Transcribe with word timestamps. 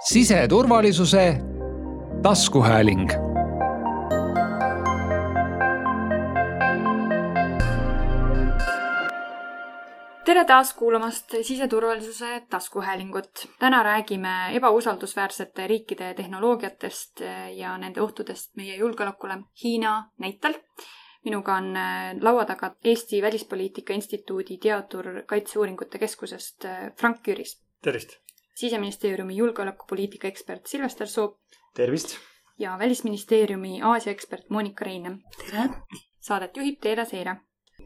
siseturvalisuse 0.00 1.36
taskuhääling 2.22 3.10
tere 10.24 10.44
taas 10.44 10.74
kuulamast 10.74 11.34
siseturvalisuse 11.42 12.42
taskuhäälingut. 12.50 13.30
täna 13.58 13.82
räägime 13.82 14.56
ebausaldusväärsete 14.56 15.66
riikide 15.66 16.14
tehnoloogiatest 16.14 17.20
ja 17.54 17.78
nende 17.78 18.00
ohtudest 18.00 18.56
meie 18.56 18.76
julgeolekule 18.76 19.38
Hiina 19.64 20.10
näitel. 20.18 20.54
minuga 21.24 21.54
on 21.54 21.74
laua 22.20 22.44
taga 22.44 22.74
Eesti 22.84 23.22
Välispoliitika 23.22 23.92
Instituudi 23.92 24.56
teadur 24.56 25.22
Kaitseuuringute 25.26 25.98
Keskusest 25.98 26.64
Frank 26.96 27.28
Jüris. 27.28 27.62
tervist! 27.82 28.29
Siseministeeriumi 28.60 29.36
julgeolekupoliitika 29.36 30.28
ekspert 30.28 30.66
Silvester 30.66 31.08
Soop. 31.08 31.38
tervist! 31.76 32.16
ja 32.58 32.78
Välisministeeriumi 32.78 33.82
Aasia 33.82 34.12
ekspert 34.12 34.50
Monika 34.50 34.84
Reine. 34.84 35.18
tere! 35.36 35.68
Saadet 36.20 36.56
juhib 36.56 36.76
Teele 36.80 37.04
Seire. 37.08 37.36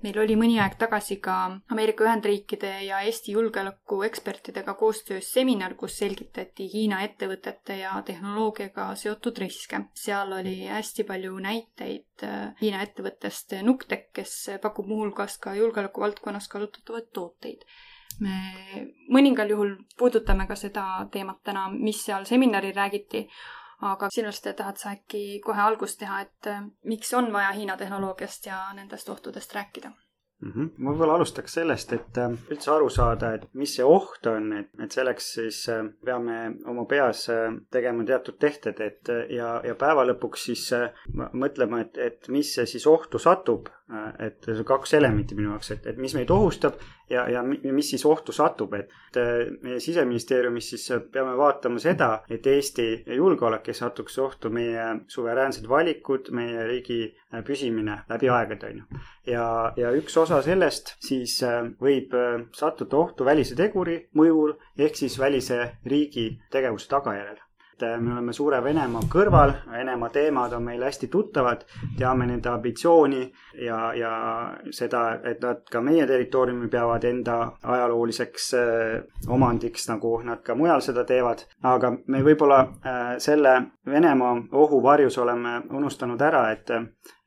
meil 0.03 0.19
oli 0.19 0.35
mõni 0.37 0.57
aeg 0.61 0.75
tagasi 0.79 1.17
ka 1.23 1.35
Ameerika 1.71 2.05
Ühendriikide 2.05 2.73
ja 2.85 2.99
Eesti 3.07 3.33
julgeolekuekspertidega 3.37 4.75
koostöös 4.75 5.31
seminar, 5.37 5.77
kus 5.79 6.01
selgitati 6.03 6.67
Hiina 6.73 6.99
ettevõtete 7.07 7.79
ja 7.79 7.95
tehnoloogiaga 8.07 8.89
seotud 9.05 9.39
riske. 9.39 9.81
seal 9.95 10.33
oli 10.41 10.57
hästi 10.67 11.07
palju 11.13 11.39
näiteid 11.47 12.27
äh, 12.27 12.53
Hiina 12.61 12.83
ettevõttest 12.83 13.55
Nuktek, 13.63 14.11
kes 14.13 14.37
pakub 14.63 14.91
muuhulgas 14.91 15.39
ka 15.39 15.55
julgeoleku 15.55 16.01
valdkonnas 16.01 16.49
kasutatavaid 16.49 17.13
tooteid 17.13 17.69
me 18.21 18.37
mõningal 19.11 19.51
juhul 19.51 19.75
puudutame 19.99 20.47
ka 20.47 20.57
seda 20.59 20.85
teemat 21.13 21.43
täna, 21.45 21.69
mis 21.73 22.05
seal 22.05 22.27
seminaril 22.29 22.75
räägiti, 22.77 23.27
aga 23.85 24.09
Silvester, 24.13 24.55
tahad 24.55 24.81
sa 24.81 24.95
äkki 24.95 25.41
kohe 25.45 25.61
algust 25.61 25.99
teha, 26.01 26.21
et 26.25 26.51
äh, 26.51 26.63
miks 26.85 27.13
on 27.15 27.33
vaja 27.33 27.53
Hiina 27.53 27.77
tehnoloogiast 27.77 28.47
ja 28.47 28.67
nendest 28.75 29.09
ohtudest 29.09 29.55
rääkida? 29.55 29.93
mm. 30.43 30.53
-hmm. 30.53 30.71
ma 30.79 30.91
võib-olla 30.91 31.15
alustaks 31.15 31.55
sellest, 31.55 31.93
et 31.93 32.19
äh, 32.19 32.33
üldse 32.51 32.71
aru 32.71 32.89
saada, 32.91 33.35
et 33.35 33.49
mis 33.53 33.77
see 33.77 33.85
oht 33.85 34.27
on, 34.27 34.53
et, 34.53 34.71
et 34.83 34.93
selleks 34.93 35.33
siis 35.35 35.61
äh, 35.69 35.85
peame 36.05 36.57
oma 36.67 36.85
peas 36.85 37.27
tegema 37.71 38.05
teatud 38.05 38.39
tehted, 38.39 38.81
et 38.81 39.13
ja, 39.31 39.61
ja 39.65 39.75
päeva 39.75 40.07
lõpuks 40.07 40.49
siis 40.51 40.71
mõtlema, 41.33 41.81
et, 41.81 41.99
et 41.99 42.29
mis 42.29 42.55
see 42.55 42.67
siis 42.67 42.87
ohtu 42.87 43.19
satub 43.19 43.69
et 44.19 44.47
see 44.47 44.57
on 44.63 44.65
kaks 44.65 44.95
elementi 44.97 45.37
minu 45.37 45.51
jaoks, 45.53 45.71
et, 45.75 45.87
et 45.93 45.99
mis 46.01 46.15
meid 46.17 46.31
ohustab 46.33 46.79
ja, 47.11 47.27
ja 47.29 47.43
mis 47.45 47.91
siis 47.93 48.05
ohtu 48.09 48.33
satub, 48.33 48.73
et 48.79 49.19
meie 49.61 49.81
siseministeeriumis 49.83 50.71
siis 50.73 50.87
peame 51.13 51.35
vaatama 51.37 51.83
seda, 51.83 52.09
et 52.33 52.47
Eesti 52.49 52.87
julgeolek 53.19 53.69
ei 53.69 53.77
satuks 53.77 54.17
ohtu 54.25 54.51
meie 54.55 54.87
suveräänsed 55.13 55.69
valikud, 55.69 56.33
meie 56.33 56.65
riigi 56.71 57.01
püsimine 57.45 58.01
läbi 58.09 58.33
aegade, 58.33 58.73
on 58.73 58.81
ju. 58.81 59.05
ja, 59.35 59.47
ja 59.77 59.93
üks 60.01 60.17
osa 60.17 60.41
sellest 60.47 60.95
siis 61.05 61.37
võib 61.81 62.17
sattuda 62.57 63.03
ohtu 63.05 63.29
välise 63.29 63.59
teguri 63.59 64.01
mõjul 64.17 64.57
ehk 64.79 64.97
siis 64.97 65.21
välise 65.21 65.61
riigi 65.85 66.31
tegevuse 66.51 66.89
tagajärjel 66.89 67.44
et 67.75 67.83
äh, 67.83 68.01
me 68.01 68.13
oleme 68.13 68.33
suure 68.33 68.61
Venemaa 68.65 69.03
kõrval, 69.11 69.53
Venemaa 69.71 70.11
teemad 70.15 70.53
on 70.55 70.63
meile 70.63 70.87
hästi 70.87 71.09
tuttavad, 71.11 71.65
teame 71.99 72.27
nende 72.27 72.49
ambitsiooni 72.49 73.23
ja, 73.67 73.79
ja 73.99 74.13
seda, 74.71 75.03
et 75.27 75.43
nad 75.43 75.65
ka 75.71 75.83
meie 75.83 76.07
territooriumil 76.07 76.71
peavad 76.71 77.05
enda 77.09 77.39
ajalooliseks 77.63 78.51
äh, 78.55 79.27
omandiks, 79.29 79.89
nagu 79.91 80.17
nad 80.25 80.43
ka 80.47 80.55
mujal 80.55 80.85
seda 80.85 81.05
teevad. 81.05 81.47
aga 81.63 81.93
me 82.07 82.23
võib-olla 82.23 82.61
äh, 82.63 83.03
selle 83.19 83.57
Venemaa 83.87 84.37
ohu 84.53 84.83
varjus 84.83 85.19
oleme 85.19 85.61
unustanud 85.71 86.21
ära, 86.23 86.47
et 86.53 86.71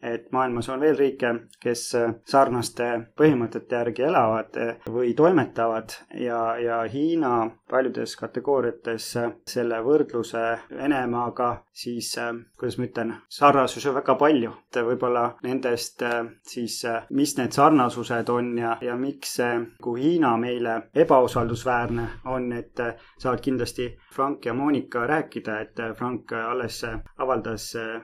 et 0.01 0.31
maailmas 0.31 0.69
on 0.69 0.79
veel 0.79 0.97
riike, 0.97 1.33
kes 1.63 1.83
sarnaste 2.29 2.87
põhimõtete 3.17 3.79
järgi 3.79 4.05
elavad 4.07 4.57
või 4.93 5.13
toimetavad 5.17 5.95
ja, 6.21 6.41
ja 6.61 6.81
Hiina 6.91 7.49
paljudes 7.69 8.15
kategooriates 8.19 9.07
selle 9.47 9.79
võrdluse 9.83 10.43
Venemaaga 10.69 11.49
siis, 11.73 12.13
kuidas 12.59 12.77
ma 12.77 12.87
ütlen, 12.87 13.13
sarnasusi 13.29 13.89
on 13.89 13.97
väga 13.97 14.15
palju, 14.19 14.53
et 14.69 14.81
võib-olla 14.85 15.25
nendest 15.43 16.05
siis, 16.47 16.77
mis 17.09 17.35
need 17.39 17.57
sarnasused 17.57 18.29
on 18.33 18.53
ja, 18.61 18.77
ja 18.81 18.95
miks 18.99 19.37
kui 19.81 20.03
Hiina 20.03 20.35
meile 20.37 20.77
ebausaldusväärne 20.95 22.07
on, 22.29 22.51
et 22.53 22.83
saavad 23.17 23.41
kindlasti 23.41 23.89
Frank 24.13 24.45
ja 24.45 24.53
Monika 24.53 25.07
rääkida, 25.07 25.59
et 25.65 25.83
Frank 25.97 26.31
alles 26.37 26.83
avaldas 27.17 27.73
Äh, 27.77 28.01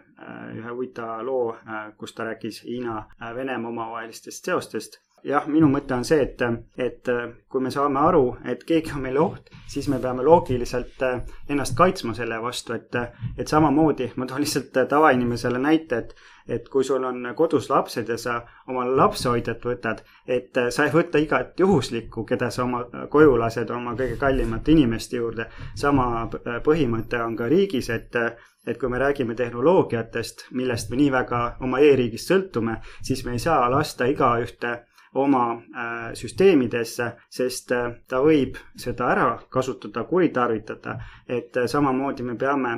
ühe 0.54 0.70
huvitava 0.70 1.22
loo, 1.26 1.56
äh, 1.56 1.88
kus 1.98 2.14
ta 2.14 2.24
rääkis 2.24 2.64
Hiina-Venemaa 2.64 3.70
äh, 3.70 3.74
omavahelistest 3.74 4.46
seostest 4.46 5.00
jah, 5.24 5.48
minu 5.48 5.70
mõte 5.72 5.96
on 5.96 6.04
see, 6.08 6.22
et, 6.26 6.42
et 6.78 7.10
kui 7.50 7.64
me 7.64 7.72
saame 7.72 8.02
aru, 8.04 8.26
et 8.50 8.64
keegi 8.68 8.94
on 8.96 9.04
meile 9.06 9.22
oht, 9.24 9.50
siis 9.72 9.88
me 9.92 10.00
peame 10.04 10.24
loogiliselt 10.26 11.04
ennast 11.50 11.76
kaitsma 11.78 12.14
selle 12.18 12.40
vastu, 12.44 12.76
et, 12.76 12.96
et 13.38 13.48
samamoodi, 13.48 14.12
ma 14.20 14.28
toon 14.28 14.44
lihtsalt 14.44 14.76
tavainimesele 14.90 15.62
näite, 15.64 16.04
et, 16.04 16.16
et 16.58 16.70
kui 16.70 16.84
sul 16.84 17.04
on 17.08 17.30
kodus 17.36 17.70
lapsed 17.72 18.10
ja 18.10 18.18
sa 18.20 18.40
omale 18.68 18.96
lapsehoidjat 19.00 19.68
võtad, 19.70 20.04
et 20.28 20.60
sa 20.76 20.88
ei 20.88 20.94
võta 20.94 21.22
igat 21.24 21.60
juhuslikku, 21.60 22.26
keda 22.28 22.52
sa 22.52 22.66
oma 22.68 22.84
koju 23.12 23.38
lased 23.40 23.72
oma 23.72 23.96
kõige 24.00 24.20
kallimate 24.20 24.76
inimeste 24.76 25.22
juurde. 25.22 25.48
sama 25.76 26.30
põhimõte 26.64 27.22
on 27.24 27.36
ka 27.36 27.48
riigis, 27.48 27.90
et 27.90 28.20
et 28.68 28.78
kui 28.80 28.88
me 28.90 29.00
räägime 29.00 29.36
tehnoloogiatest, 29.36 30.46
millest 30.56 30.90
me 30.90 30.96
nii 30.96 31.12
väga 31.12 31.40
oma 31.60 31.82
e-riigist 31.84 32.30
sõltume, 32.32 32.78
siis 33.04 33.26
me 33.26 33.34
ei 33.36 33.40
saa 33.40 33.68
lasta 33.72 34.06
igaühte 34.08 34.78
oma 35.14 35.52
äh, 35.52 36.14
süsteemidesse, 36.14 37.12
sest 37.30 37.72
äh, 37.72 37.92
ta 38.08 38.22
võib 38.24 38.58
seda 38.80 39.10
ära 39.12 39.28
kasutada, 39.50 40.04
kuritarvitada. 40.10 40.98
et 41.28 41.58
äh, 41.58 41.66
samamoodi 41.68 42.24
me 42.24 42.36
peame 42.36 42.74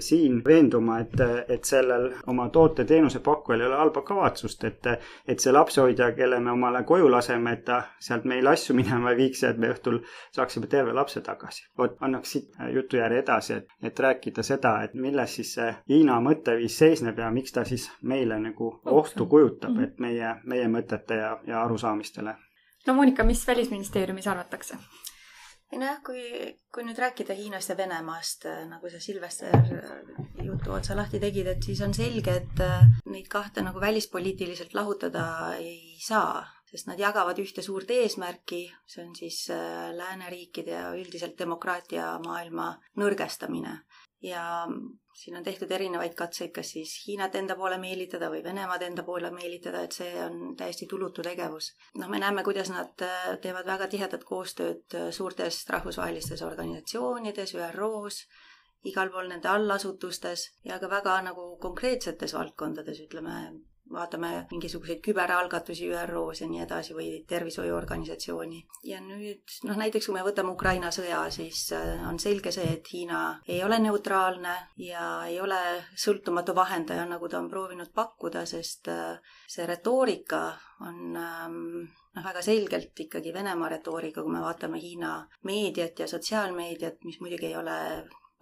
siin 0.00 0.40
veenduma, 0.44 0.98
et, 1.00 1.20
et 1.48 1.64
sellel 1.64 2.10
oma 2.26 2.48
toote-teenuse 2.48 3.20
pakkujal 3.24 3.60
ei 3.60 3.66
ole 3.66 3.76
halba 3.76 4.02
kavatsust, 4.02 4.64
et, 4.64 4.86
et 5.28 5.40
see 5.40 5.52
lapsehoidja, 5.52 6.12
kelle 6.16 6.40
me 6.40 6.50
omale 6.52 6.82
koju 6.84 7.10
laseme, 7.10 7.52
et 7.52 7.64
ta 7.64 7.82
sealt 8.00 8.24
meil 8.24 8.46
asju 8.46 8.74
minema 8.80 9.12
ei 9.12 9.16
viiks 9.16 9.44
et 9.44 9.58
me 9.60 9.70
õhtul 9.74 10.00
saaksime 10.32 10.66
terve 10.66 10.92
lapse 10.92 11.20
tagasi. 11.20 11.66
vot 11.78 11.96
annaks 12.00 12.32
siit 12.32 12.58
jutujärje 12.72 13.18
edasi, 13.18 13.54
et, 13.54 13.68
et 13.82 14.00
rääkida 14.00 14.42
seda, 14.42 14.74
et 14.84 14.94
milles 14.94 15.36
siis 15.36 15.54
see 15.54 15.70
Hiina 15.88 16.18
mõtteviis 16.24 16.78
seisneb 16.78 17.18
ja 17.18 17.30
miks 17.30 17.52
ta 17.52 17.64
siis 17.64 17.86
meile 18.02 18.38
nagu 18.40 18.70
ohtu 18.84 19.26
kujutab, 19.26 19.78
et 19.84 19.98
meie, 20.00 20.34
meie 20.44 20.68
mõtete 20.68 21.18
ja, 21.20 21.32
ja 21.46 21.62
aru 21.64 21.73
arusaamistele. 21.74 22.36
no 22.86 22.94
Monika, 22.94 23.24
mis 23.24 23.46
Välisministeeriumis 23.46 24.26
arvatakse? 24.26 24.78
ei 25.72 25.78
nojah, 25.80 26.02
kui, 26.06 26.22
kui 26.70 26.84
nüüd 26.86 26.98
rääkida 27.02 27.34
Hiinast 27.34 27.72
ja 27.72 27.74
Venemaast, 27.76 28.44
äh, 28.46 28.60
nagu 28.68 28.90
sa 28.90 29.00
Silvester 29.00 29.50
äh, 29.56 30.44
jutu 30.44 30.70
otsa 30.70 30.94
lahti 30.94 31.18
tegid, 31.18 31.48
et 31.50 31.66
siis 31.66 31.80
on 31.82 31.94
selge, 31.96 32.36
et 32.42 32.60
äh, 32.62 32.84
neid 33.10 33.26
kahte 33.32 33.64
nagu 33.64 33.80
välispoliitiliselt 33.82 34.76
lahutada 34.78 35.24
ei 35.58 35.96
saa, 35.98 36.44
sest 36.70 36.86
nad 36.86 37.00
jagavad 37.00 37.40
ühte 37.42 37.64
suurt 37.64 37.90
eesmärki, 37.90 38.62
see 38.86 39.02
on 39.02 39.16
siis 39.18 39.40
lääneriikide 39.98 40.76
ja 40.76 40.94
üldiselt 40.94 41.38
demokraatia 41.38 42.12
maailma 42.22 42.76
nõrgestamine 43.00 43.80
ja 44.24 44.66
siin 45.14 45.36
on 45.36 45.44
tehtud 45.44 45.70
erinevaid 45.70 46.14
katseid, 46.18 46.52
kas 46.56 46.70
siis 46.74 46.94
Hiinat 47.06 47.34
enda 47.38 47.56
poole 47.58 47.76
meelitada 47.78 48.30
või 48.32 48.42
Venemaad 48.44 48.82
enda 48.86 49.04
poole 49.06 49.30
meelitada, 49.34 49.82
et 49.84 49.96
see 49.96 50.12
on 50.24 50.56
täiesti 50.56 50.88
tulutu 50.90 51.22
tegevus. 51.22 51.72
noh, 52.00 52.08
me 52.08 52.18
näeme, 52.22 52.44
kuidas 52.44 52.70
nad 52.72 53.04
äh, 53.04 53.36
teevad 53.42 53.66
väga 53.66 53.88
tihedat 53.92 54.24
koostööd 54.24 54.96
äh, 54.96 55.10
suurtes 55.10 55.60
rahvusvahelistes 55.70 56.42
organisatsioonides, 56.42 57.54
ÜRO-s, 57.54 58.24
igal 58.90 59.12
pool 59.12 59.28
nende 59.28 59.48
allasutustes 59.48 60.48
ja 60.64 60.78
ka 60.80 60.90
väga 60.90 61.20
nagu 61.28 61.46
konkreetsetes 61.60 62.34
valdkondades, 62.34 63.00
ütleme, 63.06 63.38
vaatame 63.94 64.30
mingisuguseid 64.50 65.00
küberalgatusi 65.04 65.88
ÜRO-s 65.92 66.42
ja 66.42 66.48
nii 66.50 66.62
edasi 66.64 66.96
või 66.96 67.08
tervishoiuorganisatsiooni. 67.28 68.60
ja 68.90 69.00
nüüd 69.00 69.56
noh, 69.68 69.78
näiteks 69.80 70.08
kui 70.08 70.16
me 70.16 70.24
võtame 70.26 70.52
Ukraina 70.52 70.90
sõja, 70.94 71.22
siis 71.34 71.66
äh, 71.76 72.06
on 72.08 72.18
selge 72.18 72.52
see, 72.54 72.76
et 72.78 72.92
Hiina 72.92 73.40
ei 73.48 73.62
ole 73.64 73.78
neutraalne 73.78 74.54
ja 74.76 75.08
ei 75.28 75.40
ole 75.40 75.60
sõltumatu 75.96 76.54
vahendaja, 76.54 77.06
nagu 77.08 77.28
ta 77.28 77.38
on 77.38 77.50
proovinud 77.50 77.92
pakkuda, 77.94 78.46
sest 78.46 78.88
äh, 78.92 79.20
see 79.48 79.66
retoorika 79.66 80.46
on 80.84 81.16
ähm, 81.16 81.60
noh, 82.14 82.24
väga 82.24 82.42
selgelt 82.42 83.00
ikkagi 83.06 83.32
Venemaa 83.34 83.70
retoorika, 83.76 84.22
kui 84.22 84.32
me 84.32 84.42
vaatame 84.44 84.80
Hiina 84.82 85.16
meediat 85.42 85.98
ja 85.98 86.08
sotsiaalmeediat, 86.10 87.04
mis 87.04 87.20
muidugi 87.20 87.52
ei 87.52 87.56
ole 87.56 87.78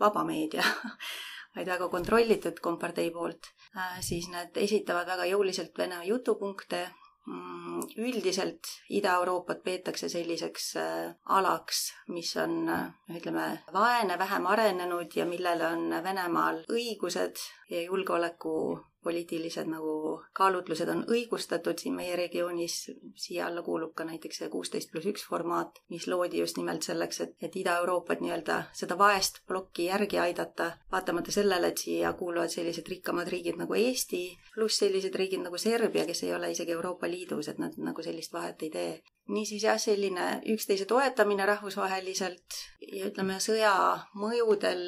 vaba 0.01 0.25
meedia 0.25 0.65
vaid 1.57 1.69
väga 1.69 1.89
kontrollitud 1.93 2.61
kompartei 2.65 3.11
poolt, 3.11 3.53
äh, 3.77 4.01
siis 4.01 4.29
nad 4.33 4.57
esitavad 4.57 5.07
väga 5.07 5.29
jõuliselt 5.33 5.79
Vene 5.79 6.03
jutupunkte. 6.09 6.89
Mm, 7.23 7.85
üldiselt 8.03 8.67
Ida-Euroopat 8.91 9.61
peetakse 9.63 10.09
selliseks 10.11 10.65
äh, 10.77 11.13
alaks, 11.31 11.93
mis 12.11 12.33
on 12.37 12.67
ütleme, 13.15 13.45
vaene, 13.73 14.17
vähem 14.19 14.49
arenenud 14.51 15.15
ja 15.15 15.27
millele 15.27 15.69
on 15.69 16.03
Venemaal 16.03 16.65
õigused 16.67 17.39
ja 17.71 17.85
julgeoleku 17.85 18.57
poliitilised 19.03 19.69
nagu 19.71 19.95
kaalutlused 20.39 20.89
on 20.89 21.05
õigustatud 21.11 21.79
siin 21.79 21.95
meie 21.97 22.17
regioonis, 22.17 22.77
siia 23.19 23.47
alla 23.47 23.63
kuulub 23.67 23.95
ka 23.99 24.07
näiteks 24.09 24.43
see 24.43 24.51
kuusteist 24.53 24.93
pluss 24.93 25.09
üks 25.11 25.25
formaat, 25.29 25.81
mis 25.93 26.07
loodi 26.11 26.41
just 26.43 26.59
nimelt 26.61 26.87
selleks, 26.87 27.21
et, 27.25 27.35
et 27.43 27.57
Ida-Euroopat 27.63 28.23
nii-öelda 28.23 28.59
seda 28.79 28.99
vaest 28.99 29.43
plokki 29.49 29.89
järgi 29.91 30.21
aidata, 30.23 30.73
vaatamata 30.93 31.35
sellele, 31.35 31.73
et 31.73 31.83
siia 31.85 32.13
kuuluvad 32.19 32.53
sellised 32.53 32.89
rikkamad 32.89 33.31
riigid 33.33 33.59
nagu 33.61 33.79
Eesti, 33.79 34.23
pluss 34.55 34.83
sellised 34.83 35.15
riigid 35.19 35.43
nagu 35.45 35.59
Serbia, 35.59 36.07
kes 36.07 36.23
ei 36.27 36.35
ole 36.35 36.53
isegi 36.55 36.77
Euroopa 36.77 37.11
Liidus, 37.11 37.49
et 37.49 37.59
nad 37.63 37.77
nagu 37.79 38.03
sellist 38.03 38.33
vahet 38.33 38.63
ei 38.63 38.71
tee. 38.71 38.93
Niisiis 39.33 39.63
jah, 39.63 39.79
selline 39.79 40.41
üksteise 40.51 40.85
toetamine 40.91 41.47
rahvusvaheliselt 41.47 42.57
ja 42.91 43.07
ütleme, 43.07 43.39
sõja 43.41 43.75
mõjudel 44.19 44.83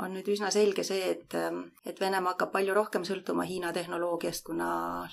on 0.00 0.14
nüüd 0.16 0.28
üsna 0.32 0.50
selge 0.52 0.84
see, 0.86 1.00
et, 1.12 1.34
et 1.88 2.00
Venemaa 2.00 2.32
hakkab 2.32 2.52
palju 2.54 2.74
rohkem 2.76 3.04
sõltuma 3.04 3.44
Hiina 3.48 3.72
tehnoloogiast, 3.76 4.44
kuna 4.46 4.68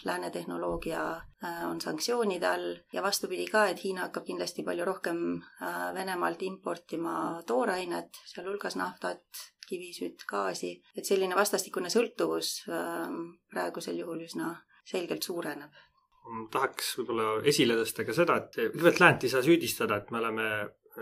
lääne 0.07 0.31
tehnoloogia 0.31 1.01
äh, 1.43 1.65
on 1.67 1.81
sanktsioonide 1.83 2.47
all. 2.47 2.69
Ja 2.95 3.03
vastupidi 3.03 3.47
ka, 3.51 3.65
et 3.71 3.83
Hiina 3.83 4.07
hakkab 4.07 4.27
kindlasti 4.29 4.63
palju 4.67 4.87
rohkem 4.87 5.21
äh, 5.37 5.89
Venemaalt 5.95 6.43
importima 6.47 7.41
toorainet, 7.47 8.21
sealhulgas 8.31 8.79
naftat, 8.79 9.43
kivisütt, 9.69 10.25
gaasi, 10.29 10.73
et 10.97 11.05
selline 11.05 11.37
vastastikune 11.37 11.91
sõltuvus 11.93 12.55
äh, 12.71 13.05
praegusel 13.51 13.99
juhul 13.99 14.25
üsna 14.29 14.55
selgelt 14.87 15.27
suureneb. 15.27 15.75
Tahaks 16.53 16.93
võib-olla 16.99 17.39
esile 17.49 17.73
tõsta 17.79 18.03
ka 18.05 18.13
seda, 18.13 18.35
et 18.37 18.57
kõigepealt 18.59 18.99
läänt 19.01 19.23
ei 19.25 19.31
saa 19.31 19.41
süüdistada, 19.41 19.97
et 19.97 20.11
me 20.13 20.19
oleme 20.19 20.49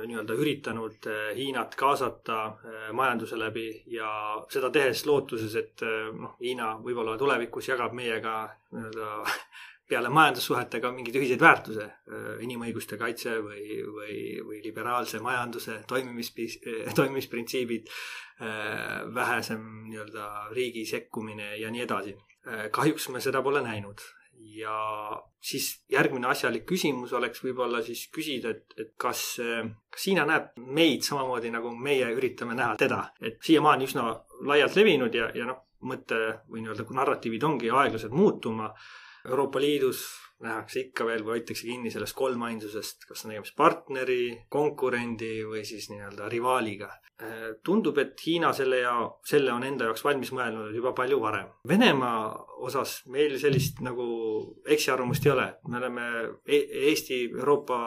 nii-öelda 0.05 0.35
üritanud 0.37 1.07
eh, 1.09 1.31
Hiinat 1.37 1.75
kaasata 1.75 2.37
eh, 2.47 2.89
majanduse 2.95 3.39
läbi 3.39 3.67
ja 3.91 4.09
seda 4.51 4.69
tehes 4.73 5.05
lootuses, 5.07 5.55
et 5.59 5.85
eh, 5.85 6.11
noh, 6.13 6.35
Hiina 6.41 6.75
võib-olla 6.83 7.17
tulevikus 7.19 7.69
jagab 7.71 7.95
meiega 7.97 8.39
nii-öelda 8.75 9.09
peale 9.89 10.11
majandussuhetega 10.11 10.91
mingeid 10.91 11.15
ühiseid 11.15 11.39
väärtuse, 11.39 11.85
inimõiguste 12.43 12.97
kaitse 12.99 13.37
või, 13.39 13.77
või, 13.87 14.17
või 14.43 14.57
liberaalse 14.65 15.21
majanduse 15.23 15.77
toimimis, 15.87 16.33
toimimisprintsiibid, 16.97 17.87
vähesem 19.15 19.63
nii-öelda 19.85 20.25
riigi 20.51 20.83
sekkumine 20.91 21.53
ja 21.61 21.71
nii 21.71 21.85
edasi. 21.85 22.17
kahjuks 22.75 23.07
me 23.15 23.23
seda 23.23 23.39
pole 23.41 23.63
näinud 23.63 24.03
ja 24.37 24.77
siis 25.41 25.69
järgmine 25.89 26.27
asjalik 26.31 26.65
küsimus 26.69 27.13
oleks 27.17 27.41
võib-olla 27.43 27.81
siis 27.85 28.05
küsida, 28.13 28.51
et, 28.53 28.75
et 28.77 28.93
kas, 28.99 29.23
kas 29.93 30.07
Hiina 30.09 30.25
näeb 30.29 30.53
meid 30.77 31.05
samamoodi, 31.07 31.51
nagu 31.53 31.71
meie 31.75 32.09
üritame 32.15 32.57
näha 32.57 32.75
teda, 32.79 33.03
et 33.21 33.39
siiamaani 33.43 33.87
üsna 33.89 34.07
laialt 34.47 34.77
levinud 34.77 35.15
ja, 35.15 35.31
ja 35.35 35.49
noh, 35.49 35.63
mõte 35.87 36.19
või 36.49 36.63
nii-öelda 36.63 36.87
narratiivid 36.97 37.43
ongi 37.45 37.69
aeglaselt 37.69 38.15
muutuma. 38.15 38.71
Euroopa 39.27 39.59
Liidus 39.59 40.05
nähakse 40.43 40.85
ikka 40.85 41.05
veel 41.07 41.23
või 41.25 41.37
hoitakse 41.37 41.65
kinni 41.65 41.91
sellest 41.91 42.15
kolmainsusest, 42.17 43.07
kas 43.09 43.25
on 43.25 43.33
tegemist 43.33 43.55
partneri, 43.57 44.45
konkurendi 44.53 45.41
või 45.47 45.63
siis 45.65 45.89
nii-öelda 45.91 46.29
rivaaliga. 46.29 46.89
Äh, 47.17 47.47
tundub, 47.65 47.97
et 47.97 48.19
Hiina 48.25 48.51
selle 48.53 48.83
ja 48.83 48.93
selle 49.25 49.51
on 49.53 49.65
enda 49.65 49.87
jaoks 49.89 50.05
valmis 50.05 50.31
mõelnud 50.37 50.75
juba 50.77 50.93
palju 50.97 51.19
varem. 51.21 51.49
Venemaa 51.67 52.21
osas 52.67 52.99
meil 53.13 53.37
sellist 53.41 53.81
nagu 53.85 54.07
eksiarvamust 54.69 55.25
ei 55.25 55.33
ole, 55.33 55.47
me 55.67 55.79
oleme 55.81 56.07
e 56.45 56.61
Eesti 56.91 57.23
Euroopa 57.31 57.79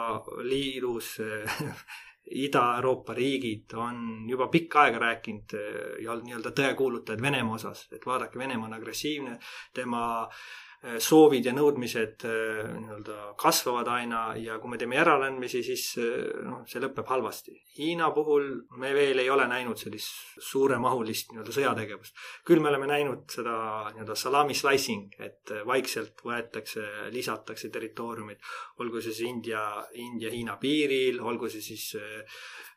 Liidus 0.43 1.17
Ida-Euroopa 2.41 3.15
riigid 3.15 3.73
on 3.75 4.27
juba 4.29 4.47
pikka 4.51 4.85
aega 4.85 4.99
rääkinud 5.01 5.55
ja 6.03 6.11
olnud 6.11 6.27
nii-öelda 6.27 6.51
tõekuulutajad 6.55 7.23
Venemaa 7.23 7.55
osas, 7.55 7.87
et 7.91 8.05
vaadake, 8.07 8.39
Venemaa 8.39 8.69
on 8.69 8.77
agressiivne, 8.77 9.39
tema 9.75 10.03
äh, 10.23 10.43
Äh, 10.43 10.70
soovid 10.81 11.45
ja 11.45 11.51
nõudmised 11.53 12.23
äh, 12.25 12.69
nii-öelda 12.73 13.17
kasvavad 13.39 13.89
aina 13.93 14.21
ja 14.41 14.55
kui 14.57 14.71
me 14.71 14.79
teeme 14.81 14.97
järeleandmisi, 14.97 15.59
siis 15.65 15.83
äh, 16.01 16.39
noh, 16.47 16.63
see 16.69 16.81
lõpeb 16.81 17.05
halvasti. 17.05 17.53
Hiina 17.77 18.07
puhul 18.15 18.47
me 18.81 18.89
veel 18.97 19.21
ei 19.21 19.29
ole 19.29 19.45
näinud 19.49 19.77
sellist 19.77 20.39
suuremahulist 20.41 21.29
nii-öelda 21.31 21.53
sõjategevust. 21.53 22.17
küll 22.47 22.63
me 22.63 22.71
oleme 22.71 22.89
näinud 22.89 23.29
seda 23.29 23.53
nii-öelda 23.91 24.15
salami 24.17 24.57
slicing, 24.57 25.13
et 25.21 25.53
vaikselt 25.69 26.25
võetakse, 26.25 26.87
lisatakse 27.13 27.69
territooriumid, 27.69 28.41
olgu 28.81 29.01
see 29.01 29.13
siis 29.13 29.29
India, 29.29 29.67
India-Hiina 29.93 30.57
piiril, 30.57 31.21
olgu 31.21 31.49
see 31.49 31.61
siis 31.61 31.91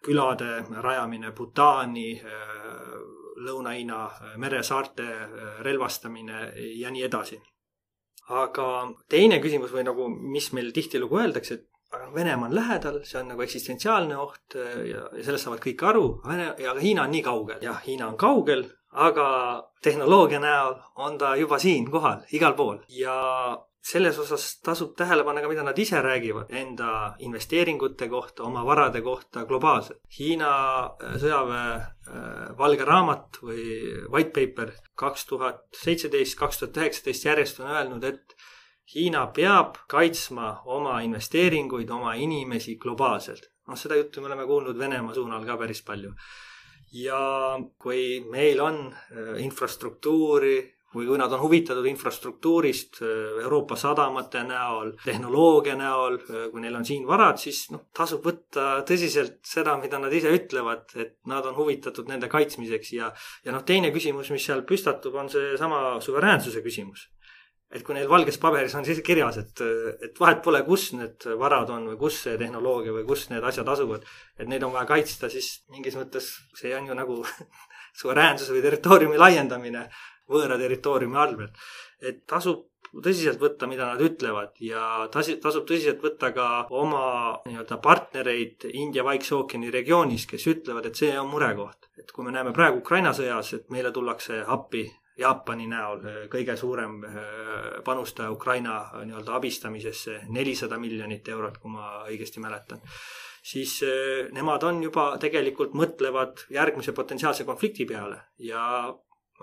külade 0.05 0.61
rajamine 0.85 1.33
Bhutani, 1.33 2.11
Lõuna-Hiina 3.45 4.37
meresaarte 4.39 5.09
relvastamine 5.65 6.51
ja 6.77 6.93
nii 6.93 7.09
edasi 7.09 7.41
aga 8.33 8.67
teine 9.11 9.41
küsimus 9.43 9.73
või 9.75 9.85
nagu, 9.87 10.09
mis 10.09 10.51
meil 10.57 10.73
tihtilugu 10.73 11.21
öeldakse, 11.21 11.55
et 11.55 11.71
Venemaa 12.15 12.49
on 12.49 12.55
lähedal, 12.57 12.97
see 13.07 13.21
on 13.21 13.29
nagu 13.31 13.43
eksistentsiaalne 13.45 14.17
oht 14.19 14.57
äh, 14.59 14.81
ja, 14.89 15.05
ja 15.15 15.27
sellest 15.27 15.47
saavad 15.47 15.61
kõik 15.63 15.85
aru, 15.87 16.07
Vene 16.27 16.49
ja 16.59 16.73
Hiina 16.75 17.05
on 17.05 17.13
nii 17.15 17.23
kaugel. 17.23 17.61
jah, 17.63 17.79
Hiina 17.85 18.09
on 18.09 18.17
kaugel, 18.19 18.65
aga 18.91 19.29
tehnoloogia 19.83 20.41
näol 20.43 20.75
on 21.07 21.19
ta 21.19 21.37
juba 21.39 21.59
siin 21.63 21.87
kohal, 21.91 22.25
igal 22.35 22.57
pool 22.59 22.81
ja 22.89 23.15
selles 23.85 24.19
osas 24.19 24.47
tasub 24.65 24.95
tähele 24.97 25.25
panna 25.27 25.43
ka, 25.45 25.49
mida 25.51 25.65
nad 25.67 25.79
ise 25.79 26.01
räägivad 26.03 26.53
enda 26.57 27.15
investeeringute 27.19 28.09
kohta, 28.09 28.47
oma 28.49 28.65
varade 28.65 29.03
kohta 29.05 29.45
globaalselt. 29.45 30.01
Hiina 30.19 30.53
äh, 30.85 31.19
sõjaväe 31.21 31.67
äh, 31.77 32.57
valge 32.59 32.89
raamat 32.89 33.43
või 33.45 33.67
white 34.13 34.33
paper 34.33 34.73
kaks 34.97 35.29
tuhat 35.29 35.67
seitseteist, 35.83 36.39
kaks 36.41 36.63
tuhat 36.63 36.81
üheksateist 36.81 37.29
järjest 37.29 37.61
on 37.61 37.73
öelnud, 37.75 38.05
et 38.05 38.37
Hiina 38.95 39.27
peab 39.33 39.79
kaitsma 39.89 40.59
oma 40.69 40.99
investeeringuid, 41.01 41.89
oma 41.91 42.13
inimesi 42.21 42.77
globaalselt. 42.77 43.49
noh, 43.69 43.79
seda 43.81 43.97
juttu 43.97 44.21
me 44.21 44.29
oleme 44.29 44.45
kuulnud 44.45 44.79
Venemaa 44.79 45.15
suunal 45.17 45.47
ka 45.49 45.57
päris 45.57 45.81
palju 45.83 46.13
ja 46.95 47.59
kui 47.81 48.21
meil 48.31 48.61
on 48.61 48.87
äh, 48.93 49.41
infrastruktuuri, 49.43 50.59
kui 50.95 51.19
nad 51.19 51.33
on 51.35 51.43
huvitatud 51.43 51.87
infrastruktuurist 51.91 53.01
äh, 53.03 53.09
Euroopa 53.43 53.77
sadamate 53.77 54.45
näol, 54.47 54.93
tehnoloogia 55.03 55.75
näol, 55.79 56.21
äh, 56.23 56.45
kui 56.53 56.63
neil 56.63 56.79
on 56.79 56.87
siin 56.87 57.03
varad, 57.09 57.41
siis 57.43 57.65
noh, 57.75 57.89
tasub 57.97 58.23
võtta 58.25 58.85
tõsiselt 58.87 59.41
seda, 59.51 59.75
mida 59.83 59.99
nad 59.99 60.15
ise 60.15 60.31
ütlevad, 60.35 60.95
et 60.95 61.17
nad 61.31 61.47
on 61.51 61.59
huvitatud 61.59 62.07
nende 62.11 62.31
kaitsmiseks. 62.31 62.95
Ja, 62.95 63.11
ja 63.45 63.57
noh, 63.57 63.67
teine 63.67 63.91
küsimus, 63.95 64.31
mis 64.31 64.47
seal 64.47 64.63
püstatub, 64.69 65.19
on 65.19 65.33
seesama 65.33 65.99
suveräänsuse 66.05 66.63
küsimus. 66.63 67.09
Et 67.75 67.83
kui 67.83 67.97
neil 67.97 68.07
valges 68.07 68.37
paberis 68.39 68.75
on 68.79 68.85
siis 68.87 69.01
kirjas, 69.03 69.41
et, 69.41 69.61
et 70.07 70.21
vahet 70.21 70.45
pole, 70.45 70.61
kus 70.63 70.93
need 70.95 71.25
varad 71.41 71.73
on 71.75 71.89
või 71.91 71.99
kus 71.99 72.21
see 72.23 72.37
tehnoloogia 72.39 72.95
või 72.95 73.07
kus 73.09 73.27
need 73.33 73.43
asjad 73.43 73.67
asuvad, 73.73 74.05
et 74.39 74.47
neid 74.47 74.63
on 74.63 74.71
vaja 74.77 74.87
kaitsta, 74.93 75.27
siis 75.33 75.65
mingis 75.75 75.99
mõttes 75.99 76.29
see 76.55 76.71
on 76.77 76.87
ju 76.87 76.95
nagu 76.95 77.19
suveräänsuse 78.01 78.55
või 78.55 78.63
territooriumi 78.63 79.19
laiendamine 79.19 79.89
võõra 80.31 80.59
territooriumi 80.61 81.19
arvel. 81.19 81.51
et 82.01 82.27
tasub 82.27 82.67
tõsiselt 83.03 83.41
võtta, 83.43 83.67
mida 83.67 83.89
nad 83.93 84.03
ütlevad 84.03 84.59
ja 84.63 85.07
tasi-, 85.13 85.39
tasub 85.43 85.67
tõsiselt 85.67 86.03
võtta 86.05 86.31
ka 86.35 86.49
oma 86.71 87.05
nii-öelda 87.47 87.79
partnereid 87.83 88.69
India 88.71 89.05
Vaikse 89.05 89.35
ookeani 89.39 89.73
regioonis, 89.75 90.27
kes 90.31 90.47
ütlevad, 90.53 90.87
et 90.87 91.01
see 91.01 91.15
on 91.19 91.31
murekoht. 91.33 91.91
et 91.99 92.11
kui 92.13 92.25
me 92.25 92.35
näeme 92.35 92.53
praegu 92.53 92.79
Ukraina 92.83 93.13
sõjas, 93.13 93.55
et 93.55 93.71
meile 93.71 93.93
tullakse 93.93 94.45
appi 94.47 94.91
Jaapani 95.19 95.69
näol 95.71 96.01
kõige 96.27 96.57
suurem 96.59 96.97
äh, 97.07 97.19
panustaja 97.87 98.33
Ukraina 98.35 98.81
nii-öelda 99.05 99.37
abistamisesse, 99.37 100.25
nelisada 100.29 100.79
miljonit 100.79 101.29
eurot, 101.29 101.59
kui 101.63 101.71
ma 101.71 102.03
õigesti 102.09 102.43
mäletan 102.43 102.83
siis 103.45 103.83
nemad 104.33 104.63
on 104.65 104.83
juba 104.83 105.19
tegelikult 105.21 105.75
mõtlevad 105.77 106.47
järgmise 106.51 106.95
potentsiaalse 106.97 107.45
konflikti 107.45 107.85
peale 107.85 108.23
ja 108.41 108.89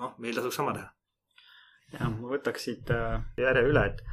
noh, 0.02 0.16
meil 0.22 0.36
tasuks 0.38 0.58
sama 0.60 0.74
teha. 0.78 0.90
jah, 1.94 2.10
ma 2.10 2.34
võtaks 2.34 2.68
siit 2.68 2.92
äh, 2.96 3.22
järje 3.40 3.68
üle, 3.70 3.86
et 3.92 4.04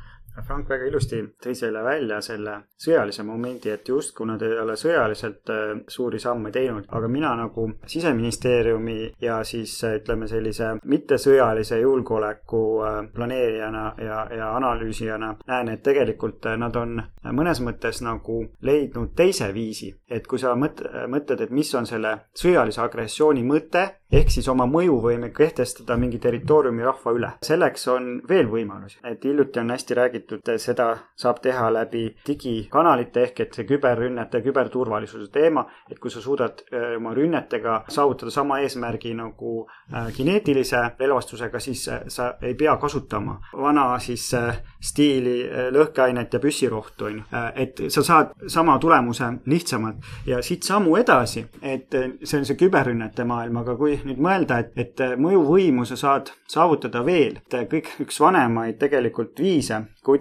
Frank 0.47 0.69
väga 0.71 0.87
ilusti 0.87 1.21
tõi 1.43 1.55
selle 1.59 1.83
välja, 1.85 2.21
selle 2.23 2.55
sõjalise 2.79 3.25
momendi, 3.27 3.71
et 3.73 3.89
justkui 3.89 4.27
nad 4.29 4.43
ei 4.43 4.59
ole 4.61 4.77
sõjaliselt 4.79 5.51
äh, 5.53 5.73
suuri 5.91 6.21
samme 6.23 6.53
teinud, 6.55 6.87
aga 6.95 7.09
mina 7.11 7.35
nagu 7.39 7.67
siseministeeriumi 7.87 8.99
ja 9.23 9.41
siis 9.45 9.75
äh, 9.85 9.99
ütleme 10.01 10.29
sellise 10.31 10.75
mittesõjalise 10.85 11.81
julgeoleku 11.81 12.63
äh, 12.85 12.99
planeerijana 13.15 13.85
ja, 14.05 14.21
ja 14.37 14.53
analüüsijana 14.57 15.35
näen, 15.49 15.73
et 15.75 15.83
tegelikult 15.83 16.47
nad 16.59 16.77
on 16.77 17.03
mõnes 17.35 17.61
mõttes 17.65 18.03
nagu 18.05 18.41
leidnud 18.63 19.15
teise 19.19 19.51
viisi, 19.55 19.91
et 20.11 20.27
kui 20.27 20.39
sa 20.39 20.55
mõt-, 20.55 20.85
mõtled, 21.11 21.43
et 21.45 21.55
mis 21.55 21.75
on 21.75 21.87
selle 21.87 22.15
sõjalise 22.37 22.83
agressiooni 22.85 23.43
mõte, 23.47 23.85
ehk 24.13 24.31
siis 24.33 24.49
oma 24.49 24.65
mõjuvõime 24.71 25.33
kehtestada 25.35 25.99
mingi 26.01 26.19
territooriumi 26.23 26.87
rahva 26.87 27.13
üle. 27.13 27.33
selleks 27.45 27.89
on 27.93 28.11
veel 28.29 28.49
võimalusi, 28.49 29.01
et 29.05 29.25
hiljuti 29.25 29.61
on 29.61 29.75
hästi 29.75 29.99
räägitud 29.99 30.28
räägitud, 30.29 30.59
seda 30.59 30.99
saab 31.17 31.41
teha 31.43 31.71
läbi 31.73 32.15
digikanalite 32.27 33.23
ehk 33.23 33.41
et 33.41 33.55
see 33.55 33.65
küberrünnete, 33.67 34.43
küberturvalisuse 34.43 35.31
teema, 35.33 35.67
et 35.91 35.99
kui 35.99 36.11
sa 36.11 36.21
suudad 36.21 36.63
äh, 36.73 36.97
oma 36.97 37.15
rünnetega 37.15 37.85
saavutada 37.89 38.31
sama 38.31 38.61
eesmärgi 38.61 39.15
nagu 39.15 39.67
äh, 39.93 40.13
kineetilise 40.15 40.95
relvastusega, 40.99 41.59
siis 41.61 41.89
äh, 41.89 42.03
sa 42.09 42.35
ei 42.43 42.55
pea 42.55 42.77
kasutama 42.77 43.39
vana 43.53 43.99
siis 43.99 44.29
stiili 44.81 45.49
lõhkeainet 45.73 46.33
ja 46.33 46.41
püssirohtu, 46.41 47.05
on 47.05 47.17
ju. 47.19 47.23
et 47.55 47.81
sa 47.89 48.03
saad 48.03 48.35
sama 48.47 48.79
tulemuse 48.79 49.25
lihtsamalt 49.47 50.27
ja 50.27 50.43
siit 50.43 50.63
sammu 50.63 50.97
edasi, 50.97 51.45
et 51.63 51.95
see 52.23 52.39
on 52.39 52.47
see 52.47 52.59
küberrünnete 52.59 53.25
maailm, 53.25 53.63
aga 53.63 53.77
kui 53.77 53.99
nüüd 54.05 54.21
mõelda, 54.23 54.61
et, 54.63 54.73
et 54.79 55.19
mõjuvõimu 55.19 55.87
sa 55.89 55.97
saad 55.97 56.33
saavutada 56.49 57.03
veel, 57.07 57.41
et 57.41 57.71
kõik 57.71 57.91
üks 58.05 58.21
vanemaid 58.21 58.79
tegelikult 58.79 59.41
viise, 59.43 59.81
kuidas, 60.05 60.18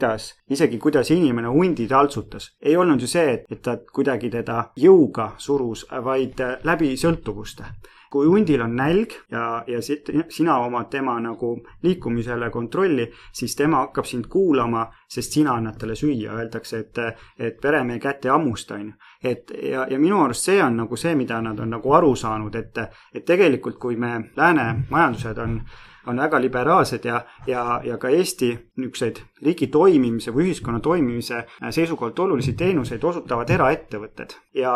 isegi 0.49 0.79
kuidas 0.79 1.11
inimene 1.11 1.47
hundi 1.47 1.87
taltsutas, 1.87 2.51
ei 2.61 2.77
olnud 2.77 3.01
ju 3.01 3.07
see, 3.07 3.33
et, 3.33 3.61
ta 3.61 3.77
kuidagi 3.93 4.29
teda 4.29 4.71
jõuga 4.77 5.31
surus, 5.37 5.85
vaid 6.03 6.41
läbi 6.63 6.95
sõltuvuste. 6.97 7.71
Kui 8.07 8.23
hundil 8.23 8.61
on 8.63 8.75
nälg 8.79 9.11
ja, 9.31 9.63
ja 9.67 9.81
siit, 9.83 10.07
sina 10.31 10.57
omad 10.63 10.87
tema 10.89 11.17
nagu 11.19 11.49
liikumisele 11.83 12.47
kontrolli, 12.49 13.09
siis 13.35 13.55
tema 13.55 13.81
hakkab 13.83 14.07
sind 14.07 14.29
kuulama, 14.31 14.85
sest 15.11 15.35
sina 15.35 15.57
annad 15.59 15.75
talle 15.81 15.95
süüa, 15.99 16.37
öeldakse, 16.39 16.79
et, 16.85 17.01
et 17.39 17.59
peremehe 17.61 17.99
kätt 17.99 18.25
ei 18.25 18.31
hammusta, 18.31 18.79
on 18.79 18.85
ju. 18.87 18.93
et 19.23 19.51
ja, 19.71 19.83
ja 19.91 19.99
minu 19.99 20.21
arust 20.23 20.47
see 20.47 20.63
on 20.63 20.79
nagu 20.79 20.95
see, 20.95 21.15
mida 21.19 21.41
nad 21.43 21.59
on 21.59 21.75
nagu 21.75 21.93
aru 21.99 22.15
saanud, 22.15 22.55
et, 22.55 22.79
et 23.13 23.25
tegelikult, 23.27 23.75
kui 23.75 23.99
me 23.99 24.31
lääne 24.37 24.69
majandused 24.89 25.43
on 25.43 25.59
on 26.07 26.17
väga 26.17 26.41
liberaalsed 26.41 27.05
ja, 27.05 27.21
ja, 27.47 27.81
ja 27.83 27.97
ka 27.97 28.09
Eesti 28.09 28.49
niisuguseid 28.77 29.19
riigi 29.43 29.67
toimimise 29.67 30.31
või 30.35 30.47
ühiskonna 30.47 30.79
toimimise 30.79 31.43
seisukohalt 31.69 32.19
olulisi 32.19 32.53
teenuseid 32.53 33.03
osutavad 33.03 33.49
eraettevõtted. 33.49 34.35
Ja 34.55 34.73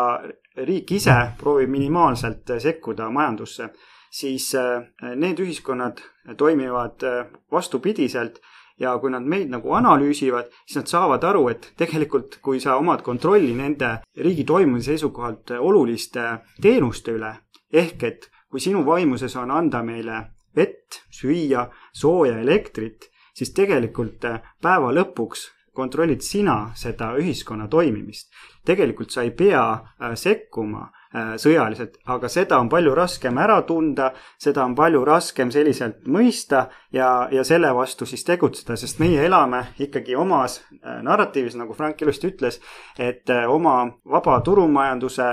riik 0.56 0.92
ise 0.92 1.16
proovib 1.40 1.72
minimaalselt 1.72 2.52
sekkuda 2.58 3.08
majandusse, 3.10 3.70
siis 4.12 4.52
äh, 4.54 4.84
need 5.16 5.40
ühiskonnad 5.40 6.02
toimivad 6.36 7.04
äh, 7.08 7.26
vastupidiselt 7.52 8.40
ja 8.80 8.98
kui 8.98 9.12
nad 9.12 9.24
meid 9.24 9.50
nagu 9.52 9.72
analüüsivad, 9.76 10.50
siis 10.66 10.82
nad 10.82 10.90
saavad 10.90 11.24
aru, 11.24 11.46
et 11.52 11.72
tegelikult, 11.78 12.38
kui 12.42 12.60
sa 12.60 12.76
omad 12.80 13.02
kontrolli 13.06 13.54
nende 13.56 13.98
riigi 14.16 14.44
toimimise 14.44 14.92
seisukohalt 14.92 15.54
oluliste 15.60 16.24
teenuste 16.60 17.16
üle, 17.16 17.34
ehk 17.72 18.06
et 18.08 18.30
kui 18.50 18.60
sinu 18.60 18.84
vaimuses 18.86 19.36
on 19.40 19.50
anda 19.50 19.82
meile 19.82 20.24
vett, 20.56 21.02
süüa, 21.10 21.68
sooja, 21.92 22.38
elektrit, 22.40 23.10
siis 23.34 23.52
tegelikult 23.56 24.24
äh, 24.28 24.40
päeva 24.62 24.92
lõpuks 24.92 25.48
kontrollid 25.72 26.20
sina 26.20 26.72
seda 26.76 27.14
ühiskonna 27.18 27.68
toimimist. 27.68 28.32
tegelikult 28.64 29.10
sa 29.10 29.22
ei 29.22 29.30
pea 29.30 29.64
äh, 29.72 30.14
sekkuma 30.14 30.90
sõjaliselt, 31.12 31.98
aga 32.08 32.28
seda 32.32 32.58
on 32.60 32.68
palju 32.72 32.94
raskem 32.96 33.38
ära 33.38 33.58
tunda, 33.68 34.12
seda 34.40 34.64
on 34.64 34.74
palju 34.74 35.04
raskem 35.04 35.50
selliselt 35.52 36.06
mõista 36.08 36.66
ja, 36.92 37.28
ja 37.32 37.44
selle 37.44 37.72
vastu 37.74 38.06
siis 38.08 38.24
tegutseda, 38.24 38.76
sest 38.80 39.00
meie 39.02 39.24
elame 39.26 39.64
ikkagi 39.82 40.16
omas 40.16 40.60
äh, 40.60 41.02
narratiivis, 41.04 41.56
nagu 41.60 41.76
Frank 41.76 42.00
ilusti 42.02 42.30
ütles, 42.32 42.60
et 42.98 43.30
äh, 43.30 43.44
oma 43.50 43.76
vaba 44.08 44.40
turumajanduse 44.40 45.28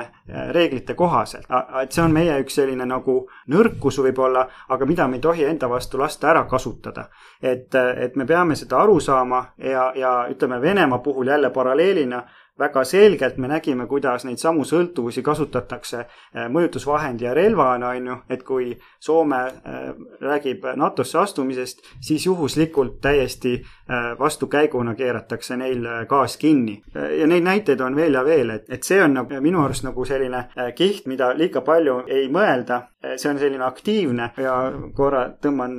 reeglite 0.54 0.94
kohaselt. 0.94 1.48
et 1.82 1.92
see 1.92 2.04
on 2.04 2.14
meie 2.14 2.36
üks 2.44 2.60
selline 2.60 2.86
nagu 2.86 3.16
nõrkus 3.50 3.98
võib-olla, 4.04 4.46
aga 4.70 4.86
mida 4.86 5.08
me 5.08 5.18
ei 5.18 5.24
tohi 5.24 5.48
enda 5.48 5.70
vastu 5.70 5.98
lasta 6.00 6.30
ära 6.30 6.44
kasutada. 6.46 7.10
et, 7.42 7.76
et 7.76 8.16
me 8.16 8.26
peame 8.26 8.56
seda 8.56 8.82
aru 8.84 9.00
saama 9.00 9.46
ja, 9.58 9.92
ja 9.96 10.14
ütleme 10.30 10.62
Venemaa 10.62 11.00
puhul 11.00 11.28
jälle 11.28 11.50
paralleelina 11.50 12.24
väga 12.60 12.84
selgelt 12.84 13.38
me 13.38 13.48
nägime, 13.48 13.88
kuidas 13.88 14.26
neid 14.28 14.40
samu 14.42 14.66
sõltuvusi 14.68 15.24
kasutatakse 15.24 16.00
äh, 16.00 16.48
mõjutusvahendi 16.52 17.26
ja 17.26 17.34
relvana, 17.34 17.94
on 17.96 18.10
ju, 18.12 18.18
et 18.30 18.44
kui 18.44 18.74
Soome 19.00 19.40
äh, 19.40 19.92
räägib 20.22 20.66
NATO-sse 20.76 21.20
astumisest, 21.22 21.84
siis 22.04 22.26
juhuslikult 22.26 23.00
täiesti 23.02 23.56
äh, 23.56 24.12
vastukäiguna 24.20 24.96
keeratakse 24.96 25.58
neil 25.58 25.88
gaas 26.10 26.38
kinni. 26.38 26.82
ja 27.20 27.28
neid 27.28 27.44
näiteid 27.44 27.82
on 27.82 27.96
veel 27.96 28.14
ja 28.14 28.26
veel, 28.26 28.50
et, 28.50 28.70
et 28.70 28.84
see 28.84 29.00
on 29.04 29.14
nagu 29.14 29.42
minu 29.42 29.64
arust 29.64 29.84
nagu 29.84 30.06
selline 30.06 30.46
kiht, 30.76 31.08
mida 31.08 31.32
liiga 31.38 31.62
palju 31.62 32.04
ei 32.08 32.28
mõelda. 32.30 32.82
see 33.16 33.30
on 33.32 33.40
selline 33.40 33.64
aktiivne 33.64 34.32
ja 34.38 34.56
korra 34.96 35.30
tõmban 35.42 35.78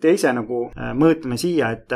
teise 0.00 0.32
nagu 0.32 0.70
mõõtme 0.96 1.36
siia, 1.36 1.70
et 1.70 1.92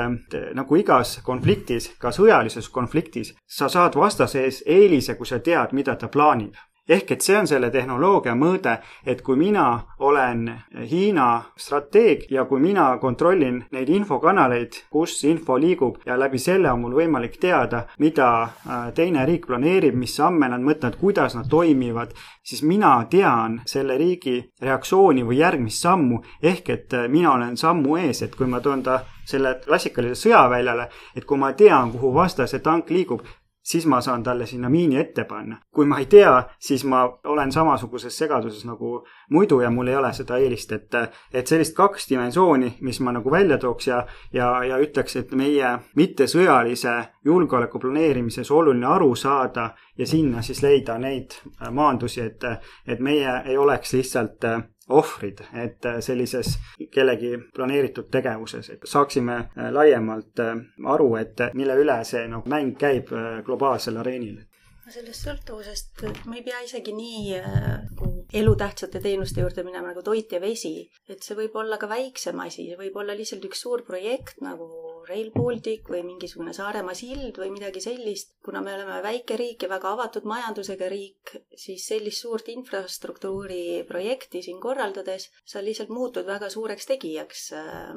nagu 0.54 0.76
igas 0.76 1.20
konfliktis, 1.24 1.94
ka 1.98 2.12
sõjalises 2.12 2.68
konfliktis, 2.68 3.32
sa 3.46 3.68
saad 3.72 3.96
vastata 3.96 4.17
vastase 4.18 4.44
ees 4.44 4.62
eelise, 4.66 5.14
kui 5.14 5.26
sa 5.26 5.38
tead, 5.38 5.72
mida 5.72 5.96
ta 5.96 6.08
plaanib. 6.08 6.56
Ehk 6.88 7.10
et 7.12 7.20
see 7.20 7.34
on 7.36 7.44
selle 7.44 7.68
tehnoloogia 7.68 8.32
mõõde, 8.32 8.78
et 9.04 9.18
kui 9.20 9.36
mina 9.36 9.64
olen 10.00 10.46
Hiina 10.88 11.26
strateeg 11.60 12.22
ja 12.32 12.46
kui 12.48 12.62
mina 12.64 12.86
kontrollin 12.96 13.58
neid 13.76 13.90
infokanaleid, 13.92 14.78
kus 14.88 15.18
info 15.28 15.58
liigub 15.60 15.98
ja 16.08 16.16
läbi 16.16 16.40
selle 16.40 16.72
on 16.72 16.80
mul 16.80 16.96
võimalik 16.96 17.36
teada, 17.42 17.82
mida 18.00 18.30
äh, 18.40 18.88
teine 18.96 19.26
riik 19.28 19.44
planeerib, 19.50 20.00
mis 20.00 20.16
samme 20.16 20.48
nad 20.48 20.64
mõtlevad, 20.64 20.96
kuidas 20.96 21.36
nad 21.36 21.50
toimivad, 21.52 22.16
siis 22.40 22.64
mina 22.64 22.94
tean 23.10 23.60
selle 23.68 23.98
riigi 24.00 24.38
reaktsiooni 24.62 25.26
või 25.28 25.42
järgmist 25.42 25.84
sammu, 25.84 26.22
ehk 26.40 26.72
et 26.72 26.96
äh, 26.96 27.04
mina 27.12 27.34
olen 27.36 27.60
sammu 27.60 28.00
ees, 28.00 28.24
et 28.24 28.34
kui 28.34 28.48
ma 28.48 28.64
toon 28.64 28.86
ta 28.88 29.02
selle 29.28 29.58
klassikalise 29.60 30.16
sõjaväljale, 30.22 30.88
et 31.16 31.28
kui 31.28 31.36
ma 31.36 31.52
tean, 31.52 31.92
kuhu 31.92 32.14
vastase 32.16 32.62
tank 32.64 32.88
liigub, 32.96 33.26
siis 33.70 33.86
ma 33.86 34.00
saan 34.00 34.22
talle 34.22 34.46
sinna 34.46 34.68
miini 34.68 34.96
ette 34.96 35.24
panna. 35.24 35.56
kui 35.70 35.86
ma 35.86 35.98
ei 35.98 36.06
tea, 36.06 36.42
siis 36.58 36.84
ma 36.84 37.02
olen 37.24 37.52
samasuguses 37.52 38.18
segaduses 38.18 38.64
nagu 38.64 39.04
muidu 39.30 39.60
ja 39.60 39.70
mul 39.70 39.88
ei 39.88 39.96
ole 39.96 40.12
seda 40.12 40.38
eelist, 40.38 40.72
et, 40.72 40.94
et 41.32 41.46
sellist 41.46 41.76
kaks 41.76 42.08
dimensiooni, 42.10 42.76
mis 42.80 43.00
ma 43.00 43.12
nagu 43.12 43.30
välja 43.30 43.58
tooks 43.58 43.86
ja, 43.86 44.00
ja, 44.32 44.48
ja 44.64 44.78
ütleks, 44.78 45.16
et 45.20 45.34
meie 45.36 45.74
mittesõjalise 45.96 46.94
julgeoleku 47.24 47.78
planeerimises 47.78 48.50
oluline 48.50 48.86
aru 48.86 49.14
saada 49.14 49.70
ja 49.98 50.06
sinna 50.06 50.42
siis 50.42 50.62
leida 50.62 50.98
neid 50.98 51.36
maandusi, 51.70 52.24
et, 52.24 52.44
et 52.86 53.00
meie 53.00 53.42
ei 53.44 53.56
oleks 53.58 53.92
lihtsalt 53.92 54.44
ohvrid, 54.88 55.40
et 55.52 55.86
äh, 55.86 56.00
sellises 56.00 56.56
kellegi 56.92 57.34
planeeritud 57.54 58.08
tegevuses, 58.10 58.70
et 58.74 58.86
saaksime 58.88 59.36
äh, 59.38 59.70
laiemalt 59.72 60.40
äh, 60.44 60.54
aru, 60.84 61.14
et 61.20 61.42
mille 61.54 61.76
üle 61.82 61.98
see 62.08 62.26
nagu 62.28 62.48
mäng 62.48 62.76
käib 62.80 63.12
globaalsel 63.46 64.00
areenil. 64.00 64.40
Sellest 64.88 65.26
sõltuvusest, 65.26 66.06
ma 66.24 66.38
ei 66.38 66.42
pea 66.46 66.62
isegi 66.64 66.94
nii 66.96 67.34
nagu 67.36 68.06
elutähtsate 68.32 69.02
teenuste 69.04 69.42
juurde 69.42 69.60
minema 69.66 69.90
nagu 69.90 70.00
toit 70.04 70.32
ja 70.32 70.40
vesi, 70.40 70.86
et 71.12 71.20
see 71.20 71.36
võib 71.36 71.58
olla 71.60 71.76
ka 71.76 71.90
väiksem 71.90 72.40
asi, 72.40 72.70
see 72.70 72.78
võib 72.80 72.96
olla 72.96 73.16
lihtsalt 73.16 73.44
üks 73.44 73.66
suur 73.66 73.84
projekt 73.84 74.40
nagu 74.40 74.87
Rail 75.08 75.30
Baltic 75.34 75.88
või 75.92 76.02
mingisugune 76.06 76.52
Saaremaa 76.56 76.94
sild 76.98 77.40
või 77.40 77.50
midagi 77.54 77.80
sellist. 77.84 78.34
kuna 78.44 78.60
me 78.64 78.74
oleme 78.74 79.00
väike 79.02 79.36
riik 79.36 79.62
ja 79.62 79.68
väga 79.68 79.92
avatud 79.92 80.24
majandusega 80.28 80.88
riik, 80.92 81.34
siis 81.56 81.86
sellist 81.88 82.24
suurt 82.24 82.48
infrastruktuuri 82.48 83.84
projekti 83.88 84.42
siin 84.42 84.60
korraldades 84.60 85.30
sa 85.44 85.62
lihtsalt 85.64 85.92
muutud 85.92 86.26
väga 86.26 86.50
suureks 86.50 86.86
tegijaks 86.92 87.52
äh, 87.52 87.92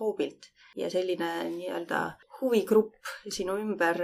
hoobilt 0.00 0.50
ja 0.76 0.90
selline 0.90 1.32
nii-öelda 1.50 2.02
huvigrupp 2.42 3.10
sinu 3.30 3.54
ümber, 3.62 4.00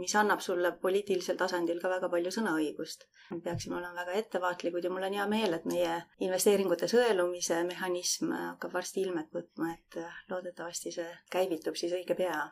mis 0.00 0.14
annab 0.18 0.42
sulle 0.44 0.72
poliitilisel 0.82 1.38
tasandil 1.38 1.80
ka 1.82 1.90
väga 1.92 2.10
palju 2.12 2.32
sõnaõigust. 2.34 3.06
peaksime 3.44 3.78
olema 3.78 4.02
väga 4.02 4.18
ettevaatlikud 4.20 4.84
ja 4.84 4.90
mul 4.90 5.06
on 5.06 5.16
hea 5.18 5.26
meel, 5.30 5.54
et 5.54 5.64
meie 5.70 5.94
investeeringute 6.26 6.90
sõelumise 6.90 7.62
mehhanism 7.70 8.34
hakkab 8.34 8.76
varsti 8.78 9.02
ilmet 9.06 9.32
võtma, 9.34 9.72
et 9.74 9.98
loodetavasti 10.30 10.94
see 10.98 11.10
käivitub 11.30 11.78
siis 11.78 11.94
õige 11.96 12.18
pea 12.18 12.44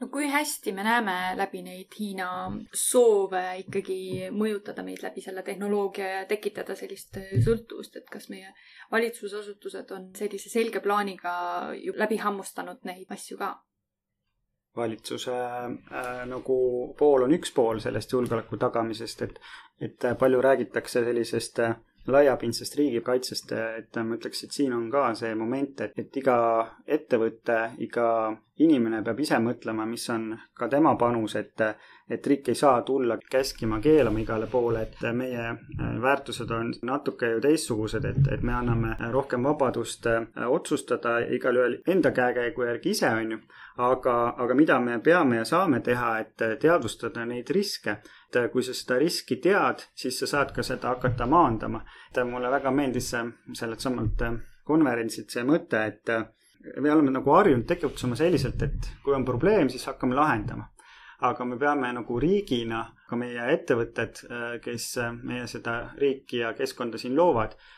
no 0.00 0.08
kui 0.12 0.28
hästi 0.28 0.72
me 0.76 0.84
näeme 0.84 1.14
läbi 1.38 1.62
neid 1.64 1.94
Hiina 1.98 2.28
soove 2.76 3.44
ikkagi 3.62 4.28
mõjutada 4.34 4.84
meid 4.86 5.02
läbi 5.04 5.24
selle 5.24 5.44
tehnoloogia 5.46 6.08
ja 6.12 6.24
tekitada 6.28 6.76
sellist 6.78 7.16
sõltuvust, 7.44 7.96
et 7.96 8.10
kas 8.12 8.28
meie 8.32 8.52
valitsusasutused 8.92 9.94
on 9.96 10.10
sellise 10.18 10.52
selge 10.52 10.82
plaaniga 10.84 11.36
läbi 11.96 12.20
hammustanud 12.22 12.84
neid 12.88 13.16
asju 13.18 13.40
ka? 13.40 13.54
Valitsuse 14.76 15.34
äh, 15.34 16.22
nagu 16.28 16.58
pool 16.98 17.26
on 17.26 17.34
üks 17.36 17.52
pool 17.56 17.80
sellest 17.80 18.12
julgeoleku 18.12 18.58
tagamisest, 18.60 19.22
et, 19.22 19.40
et 19.80 20.08
palju 20.18 20.42
räägitakse 20.44 21.04
sellisest 21.04 21.62
äh, 21.64 21.76
laiapindsest 22.08 22.76
riigikaitsest, 22.78 23.52
et 23.80 24.00
ma 24.04 24.16
ütleks, 24.16 24.44
et 24.44 24.52
siin 24.52 24.74
on 24.76 24.88
ka 24.90 25.08
see 25.18 25.34
moment, 25.34 25.80
et, 25.80 25.94
et 25.98 26.18
iga 26.22 26.38
ettevõte, 26.86 27.60
iga 27.86 28.08
inimene 28.62 29.02
peab 29.04 29.20
ise 29.20 29.38
mõtlema, 29.42 29.84
mis 29.88 30.06
on 30.12 30.30
ka 30.56 30.68
tema 30.72 30.94
panus, 30.96 31.34
et, 31.36 31.60
et 32.08 32.26
riik 32.26 32.48
ei 32.48 32.56
saa 32.56 32.80
tulla 32.86 33.18
käskima, 33.30 33.80
keelama 33.84 34.22
igale 34.22 34.48
poole, 34.50 34.86
et 34.86 35.04
meie 35.12 35.42
äh, 35.50 35.90
väärtused 36.02 36.50
on 36.56 36.72
natuke 36.88 37.34
ju 37.34 37.42
teistsugused, 37.44 38.04
et, 38.08 38.22
et 38.32 38.42
me 38.42 38.54
anname 38.56 38.96
rohkem 39.12 39.44
vabadust 39.44 40.08
äh, 40.08 40.24
otsustada 40.48 41.18
igalühel 41.36 41.80
enda 41.86 42.14
käekäigu 42.16 42.68
järgi 42.70 42.96
ise, 42.96 43.10
on 43.10 43.36
ju. 43.36 43.40
aga, 43.76 44.34
aga 44.38 44.54
mida 44.54 44.78
me 44.80 44.98
peame 45.04 45.36
ja 45.36 45.44
saame 45.44 45.82
teha, 45.84 46.18
et 46.18 46.44
teadvustada 46.60 47.26
neid 47.28 47.50
riske 47.52 47.98
et 48.44 48.52
kui 48.52 48.62
sa 48.62 48.74
seda 48.74 48.98
riski 49.00 49.36
tead, 49.42 49.84
siis 49.94 50.18
sa 50.20 50.26
saad 50.26 50.52
ka 50.54 50.62
seda 50.62 50.94
hakata 50.94 51.26
maandama. 51.26 51.82
et 52.10 52.22
mulle 52.26 52.50
väga 52.50 52.70
meeldis 52.70 53.10
sellelt 53.52 53.80
samalt 53.80 54.22
konverentsilt 54.64 55.30
see 55.30 55.44
mõte, 55.44 55.86
et 55.86 56.10
me 56.80 56.92
oleme 56.92 57.10
nagu 57.10 57.30
harjunud 57.30 57.66
tegutsema 57.66 58.16
selliselt, 58.16 58.62
et 58.62 58.90
kui 59.04 59.14
on 59.14 59.24
probleem, 59.24 59.68
siis 59.68 59.86
hakkame 59.86 60.14
lahendama. 60.14 60.68
aga 61.20 61.44
me 61.44 61.56
peame 61.56 61.92
nagu 61.92 62.20
riigina, 62.20 62.84
ka 63.08 63.16
meie 63.16 63.52
ettevõtted, 63.52 64.20
kes 64.62 64.98
meie 65.22 65.46
seda 65.46 65.92
riiki 65.98 66.42
ja 66.42 66.52
keskkonda 66.52 66.98
siin 66.98 67.16
loovad, 67.16 67.54
Äh, 67.54 67.75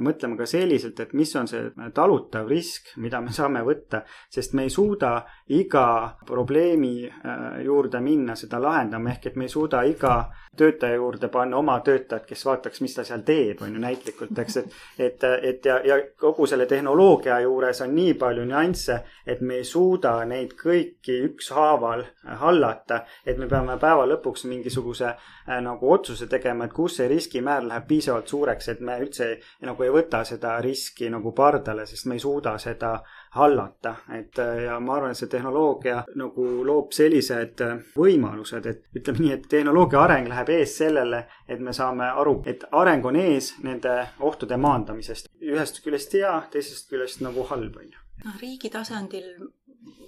mõtlema 0.00 0.36
ka 0.38 0.46
selliselt, 0.46 1.00
et 1.02 1.12
mis 1.18 1.30
on 1.36 1.48
see 1.50 1.70
talutav 1.94 2.48
risk, 2.50 2.92
mida 3.02 3.20
me 3.20 3.32
saame 3.34 3.62
võtta, 3.66 4.04
sest 4.30 4.54
me 4.54 4.66
ei 4.66 4.70
suuda 4.70 5.24
iga 5.56 5.86
probleemi 6.26 7.08
äh, 7.08 7.58
juurde 7.64 8.00
minna 8.00 8.36
seda 8.38 8.60
lahendama, 8.62 9.10
ehk 9.10 9.30
et 9.32 9.40
me 9.40 9.48
ei 9.48 9.52
suuda 9.52 9.82
iga 9.88 10.14
töötaja 10.56 10.94
juurde 10.98 11.28
panna 11.28 11.58
oma 11.58 11.78
töötajat, 11.80 12.26
kes 12.26 12.44
vaataks, 12.46 12.80
mis 12.84 12.94
ta 12.94 13.04
seal 13.06 13.24
teeb, 13.26 13.62
on 13.62 13.74
ju 13.74 13.82
näitlikult, 13.82 14.38
eks, 14.38 14.56
et, 14.62 14.78
et, 14.98 15.26
et 15.50 15.66
ja, 15.66 15.78
ja 15.86 15.98
kogu 16.18 16.46
selle 16.50 16.66
tehnoloogia 16.70 17.40
juures 17.44 17.82
on 17.84 17.94
nii 17.94 18.14
palju 18.20 18.46
nüansse, 18.46 19.00
et 19.26 19.42
me 19.42 19.60
ei 19.60 19.66
suuda 19.66 20.16
neid 20.30 20.54
kõiki 20.58 21.20
ükshaaval 21.30 22.04
hallata, 22.42 23.04
et 23.26 23.38
me 23.38 23.50
peame 23.50 23.78
päeva 23.82 24.06
lõpuks 24.10 24.46
mingisuguse 24.50 25.08
äh, 25.10 25.58
nagu 25.64 25.90
otsuse 25.90 26.30
tegema, 26.30 26.66
et 26.66 26.76
kus 26.76 27.00
see 27.00 27.10
riskimäär 27.10 27.66
läheb 27.66 27.90
piisavalt 27.90 28.30
suureks, 28.30 28.70
et 28.74 28.82
me 28.84 28.98
üldse 29.02 29.39
nagu 29.66 29.84
ei 29.84 29.92
võta 29.94 30.22
seda 30.24 30.56
riski 30.64 31.10
nagu 31.10 31.32
pardale, 31.36 31.86
sest 31.86 32.06
me 32.06 32.16
ei 32.18 32.22
suuda 32.22 32.56
seda 32.58 32.94
hallata, 33.36 33.94
et 34.16 34.38
äh, 34.38 34.64
ja 34.66 34.78
ma 34.80 34.96
arvan, 34.96 35.14
et 35.14 35.20
see 35.20 35.30
tehnoloogia 35.30 36.00
nagu 36.18 36.46
loob 36.66 36.92
sellised 36.96 37.62
äh, 37.66 37.76
võimalused, 37.96 38.66
et 38.66 39.00
ütleme 39.00 39.24
nii, 39.24 39.32
et 39.36 39.48
tehnoloogia 39.50 40.02
areng 40.02 40.28
läheb 40.30 40.52
ees 40.56 40.76
sellele, 40.82 41.24
et 41.48 41.62
me 41.62 41.74
saame 41.76 42.10
aru, 42.10 42.40
et 42.50 42.66
areng 42.72 43.06
on 43.06 43.20
ees 43.20 43.54
nende 43.62 43.94
ohtude 44.26 44.58
maandamisest. 44.60 45.30
ühest 45.40 45.82
küljest 45.84 46.14
hea, 46.18 46.34
teisest 46.50 46.90
küljest 46.90 47.22
nagu 47.24 47.46
halb, 47.52 47.76
on 47.76 47.90
ju. 47.94 48.06
noh, 48.24 48.36
riigi 48.42 48.70
tasandil 48.70 49.32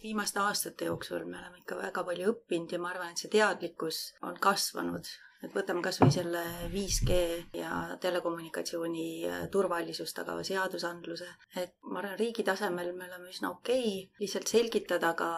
viimaste 0.02 0.40
aastate 0.40 0.84
jooksul 0.84 1.24
me 1.24 1.38
oleme 1.38 1.62
ikka 1.62 1.76
väga 1.78 2.04
palju 2.04 2.32
õppinud 2.32 2.72
ja 2.74 2.80
ma 2.82 2.90
arvan, 2.90 3.12
et 3.12 3.22
see 3.22 3.30
teadlikkus 3.32 4.00
on 4.26 4.38
kasvanud 4.42 5.06
et 5.42 5.54
võtame 5.54 5.82
kas 5.84 5.98
või 6.02 6.12
selle 6.14 6.42
5G 6.72 7.16
ja 7.58 7.72
telekommunikatsiooni 8.02 9.06
äh, 9.28 9.40
turvalisust 9.52 10.16
tagava 10.16 10.44
seadusandluse, 10.46 11.28
et 11.58 11.74
ma 11.88 12.00
arvan, 12.02 12.16
riigi 12.20 12.44
tasemel 12.46 12.92
me 12.96 13.08
oleme 13.08 13.32
üsna 13.32 13.50
okei 13.50 13.88
okay. 13.88 14.22
lihtsalt 14.22 14.52
selgitada 14.52 15.12
ka 15.18 15.30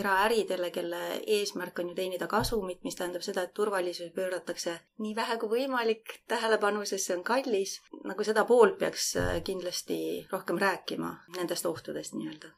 eraäridele, 0.00 0.70
kelle 0.74 1.02
eesmärk 1.38 1.82
on 1.82 1.92
ju 1.92 1.98
teenida 1.98 2.30
kasumit, 2.30 2.84
mis 2.86 2.98
tähendab 2.98 3.26
seda, 3.26 3.46
et 3.46 3.56
turvalisus 3.56 4.14
pööratakse 4.14 4.78
nii 5.02 5.16
vähe 5.18 5.38
kui 5.42 5.52
võimalik 5.56 6.20
tähelepanu, 6.30 6.84
sest 6.86 7.10
see 7.10 7.18
on 7.18 7.26
kallis. 7.26 7.78
nagu 8.04 8.24
seda 8.24 8.44
poolt 8.48 8.78
peaks 8.78 9.10
äh, 9.18 9.34
kindlasti 9.44 10.00
rohkem 10.32 10.60
rääkima, 10.62 11.12
nendest 11.36 11.66
ohtudest 11.66 12.14
nii-öelda 12.14 12.54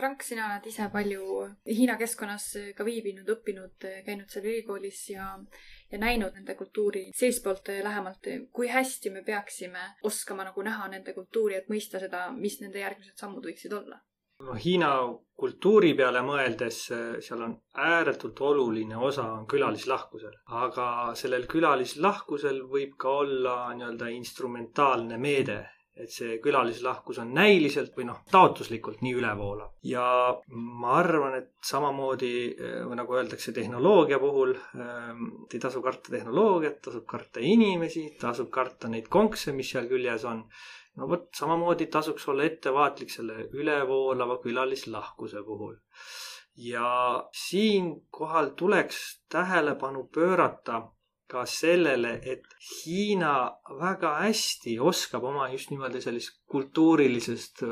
Frank, 0.00 0.22
sina 0.24 0.46
oled 0.46 0.66
ise 0.70 0.86
palju 0.92 1.24
Hiina 1.66 1.96
keskkonnas 2.00 2.46
ka 2.76 2.86
viibinud, 2.86 3.26
õppinud, 3.34 3.86
käinud 4.06 4.30
seal 4.32 4.46
ülikoolis 4.46 5.00
ja 5.10 5.26
ja 5.92 5.98
näinud 5.98 6.34
nende 6.34 6.54
kultuuri 6.54 7.08
seestpoolt 7.16 7.68
lähemalt, 7.82 8.28
kui 8.52 8.68
hästi 8.68 9.10
me 9.10 9.22
peaksime 9.26 9.82
oskama 10.02 10.44
nagu 10.44 10.62
näha 10.62 10.88
nende 10.88 11.14
kultuuri, 11.14 11.56
et 11.56 11.68
mõista 11.72 12.00
seda, 12.02 12.28
mis 12.36 12.60
nende 12.60 12.78
järgmised 12.82 13.18
sammud 13.18 13.46
võiksid 13.50 13.74
olla? 13.80 14.00
no 14.40 14.54
Hiina 14.56 14.90
kultuuri 15.36 15.90
peale 15.94 16.22
mõeldes, 16.24 16.78
seal 17.24 17.42
on 17.44 17.56
ääretult 17.86 18.40
oluline 18.40 18.96
osa 18.96 19.26
on 19.32 19.46
külalislahkusel, 19.50 20.38
aga 20.62 20.86
sellel 21.18 21.44
külalislahkusel 21.50 22.62
võib 22.70 22.96
ka 23.00 23.18
olla 23.24 23.56
nii-öelda 23.74 24.08
instrumentaalne 24.14 25.18
meede 25.20 25.58
et 25.96 26.12
see 26.12 26.38
külalislahkus 26.42 27.18
on 27.22 27.32
näiliselt 27.34 27.96
või 27.98 28.06
noh, 28.08 28.20
taotluslikult 28.30 29.02
nii 29.04 29.14
ülevoolav. 29.18 29.72
ja 29.82 30.04
ma 30.56 30.94
arvan, 31.00 31.36
et 31.40 31.50
samamoodi 31.66 32.32
või 32.88 32.98
nagu 33.00 33.16
öeldakse 33.18 33.52
tehnoloogia 33.56 34.20
puhul 34.22 34.54
äh,, 34.56 35.10
ei 35.52 35.62
tasu 35.62 35.82
karta 35.82 36.14
tehnoloogiat, 36.14 36.80
tasub 36.86 37.06
karta 37.06 37.42
inimesi, 37.42 38.06
tasub 38.20 38.50
karta 38.50 38.88
neid 38.88 39.08
konkse, 39.08 39.52
mis 39.52 39.72
seal 39.74 39.90
küljes 39.90 40.24
on. 40.24 40.44
no 40.96 41.08
vot, 41.10 41.28
samamoodi 41.36 41.90
tasuks 41.92 42.28
olla 42.28 42.46
ettevaatlik 42.48 43.10
selle 43.10 43.46
ülevoolava 43.52 44.40
külalislahkuse 44.42 45.44
puhul 45.46 45.76
ja 46.60 47.28
siinkohal 47.32 48.50
tuleks 48.56 49.22
tähelepanu 49.32 50.04
pöörata 50.14 50.82
ka 51.30 51.44
sellele, 51.46 52.16
et 52.22 52.42
Hiina 52.68 53.34
väga 53.80 54.16
hästi 54.24 54.78
oskab 54.80 55.24
oma 55.30 55.48
just 55.52 55.70
niimoodi 55.70 56.02
sellist 56.02 56.40
kultuurilisest 56.50 57.62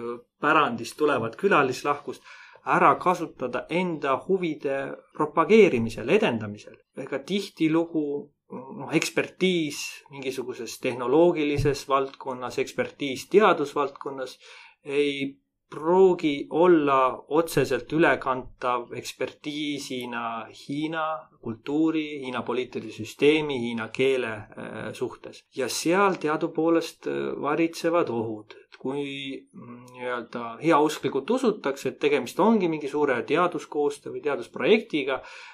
pärandist 0.41 0.97
tulevat 0.99 1.37
külalislahkust 1.37 2.23
ära 2.69 2.95
kasutada 3.01 3.65
enda 3.71 4.17
huvide 4.27 4.79
propageerimisel, 5.17 6.09
edendamisel. 6.09 6.77
ega 6.99 7.19
tihtilugu 7.19 8.05
noh, 8.51 8.93
ekspertiis 8.97 9.81
mingisuguses 10.11 10.79
tehnoloogilises 10.85 11.85
valdkonnas, 11.89 12.59
ekspertiis 12.59 13.29
teadusvaldkonnas 13.33 14.39
ei 14.85 15.39
pruugi 15.71 16.47
olla 16.51 17.25
otseselt 17.29 17.93
ülekantav 17.93 18.93
ekspertiisina 18.97 20.47
Hiina 20.61 21.05
kultuuri, 21.43 22.07
Hiina 22.23 22.43
poliitilise 22.43 23.05
süsteemi, 23.05 23.59
hiina 23.61 23.89
keele 23.89 24.33
äh, 24.33 24.93
suhtes. 24.93 25.45
ja 25.57 25.69
seal 25.69 26.17
teadupoolest 26.21 27.07
äh, 27.07 27.13
varitsevad 27.43 28.09
ohud, 28.09 28.57
et 28.69 28.77
kui 28.81 29.05
mm, 29.53 29.85
nii-öelda 29.97 30.45
heausklikult 30.61 31.31
usutakse, 31.31 31.89
et 31.89 32.01
tegemist 32.01 32.41
ongi 32.41 32.69
mingi 32.69 32.89
suure 32.89 33.17
teaduskoostöö 33.29 34.13
või 34.13 34.23
teadusprojektiga, 34.25 35.21
äh, 35.23 35.47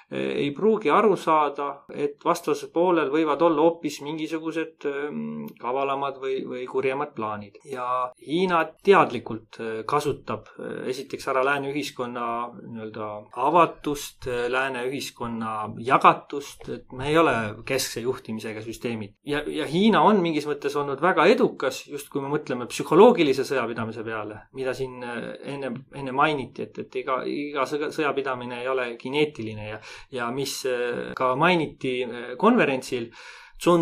ei 0.45 0.51
pruugi 0.55 0.91
aru 0.93 1.15
saada, 1.17 1.69
et 1.89 2.19
vastasel 2.25 2.69
poolel 2.73 3.09
võivad 3.13 3.41
olla 3.41 3.63
hoopis 3.65 4.01
mingisugused 4.05 4.85
ähm, 4.89 5.45
kavalamad 5.61 6.19
või, 6.21 6.41
või 6.45 6.65
kurjemad 6.69 7.15
plaanid 7.15 7.57
ja 7.69 7.85
Hiina 8.25 8.61
teadlikult 8.85 9.57
kasutab 9.87 10.49
esiteks 10.89 11.27
ära 11.31 11.43
lääne 11.45 11.71
ühiskonna 11.71 12.25
nii-öelda 12.59 13.09
avatust, 13.45 14.27
lääne 14.51 14.85
ühiskonna 14.89 15.71
jagatust, 15.81 16.69
et 16.69 16.93
me 16.95 17.09
ei 17.09 17.17
ole 17.17 17.33
keskse 17.65 18.03
juhtimisega 18.05 18.61
süsteemid. 18.65 19.15
ja, 19.25 19.41
ja 19.47 19.65
Hiina 19.69 20.01
on 20.05 20.21
mingis 20.23 20.47
mõttes 20.49 20.75
olnud 20.77 21.01
väga 21.01 21.25
edukas, 21.31 21.85
just 21.89 22.09
kui 22.13 22.21
me 22.21 22.29
mõtleme 22.31 22.67
psühholoogilise 23.05 23.45
sõjapidamise 23.45 24.03
peale, 24.05 24.37
mida 24.57 24.73
siin 24.73 25.03
äh, 25.05 25.25
enne, 25.53 25.71
enne 25.95 26.13
mainiti, 26.15 26.65
et, 26.65 26.79
et 26.81 26.95
iga, 27.01 27.19
iga 27.29 27.65
sõjapidamine 27.69 28.61
ei 28.63 28.69
ole 28.69 28.87
kineetiline 28.97 29.67
ja, 29.69 29.79
ja 30.11 30.29
mis 30.33 30.63
äh, 30.69 31.11
ka 31.17 31.35
mainiti 31.35 31.99
äh, 32.05 32.31
konverentsil 32.37 33.11
Tzu 33.55 33.77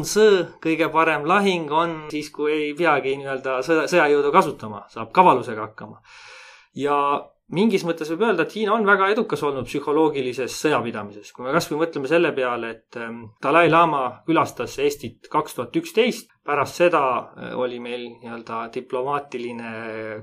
kõige 0.62 0.86
parem 0.94 1.24
lahing 1.26 1.72
on 1.74 1.94
siis, 2.12 2.28
kui 2.30 2.52
ei 2.54 2.74
peagi 2.78 3.16
nii-öelda 3.18 3.56
sõja, 3.66 3.88
sõjajõudu 3.90 4.30
kasutama, 4.32 4.84
saab 4.94 5.10
kavalusega 5.16 5.66
hakkama. 5.66 5.98
ja 6.78 6.98
mingis 7.50 7.82
mõttes 7.86 8.12
võib 8.14 8.28
öelda, 8.28 8.46
et 8.46 8.54
Hiina 8.54 8.76
on 8.76 8.86
väga 8.86 9.10
edukas 9.16 9.42
olnud 9.44 9.66
psühholoogilises 9.66 10.60
sõjapidamises. 10.62 11.32
kui 11.34 11.48
me 11.48 11.56
kasvõi 11.56 11.80
mõtleme 11.82 12.12
selle 12.12 12.32
peale, 12.38 12.70
et 12.70 13.02
ähm, 13.02 13.24
Dalai-laama 13.42 14.04
külastas 14.28 14.78
Eestit 14.78 15.26
kaks 15.32 15.58
tuhat 15.58 15.82
üksteist, 15.82 16.30
pärast 16.44 16.76
seda 16.82 17.04
äh, 17.18 17.54
oli 17.60 17.80
meil 17.80 18.04
nii-öelda 18.20 18.66
diplomaatiline 18.74 19.72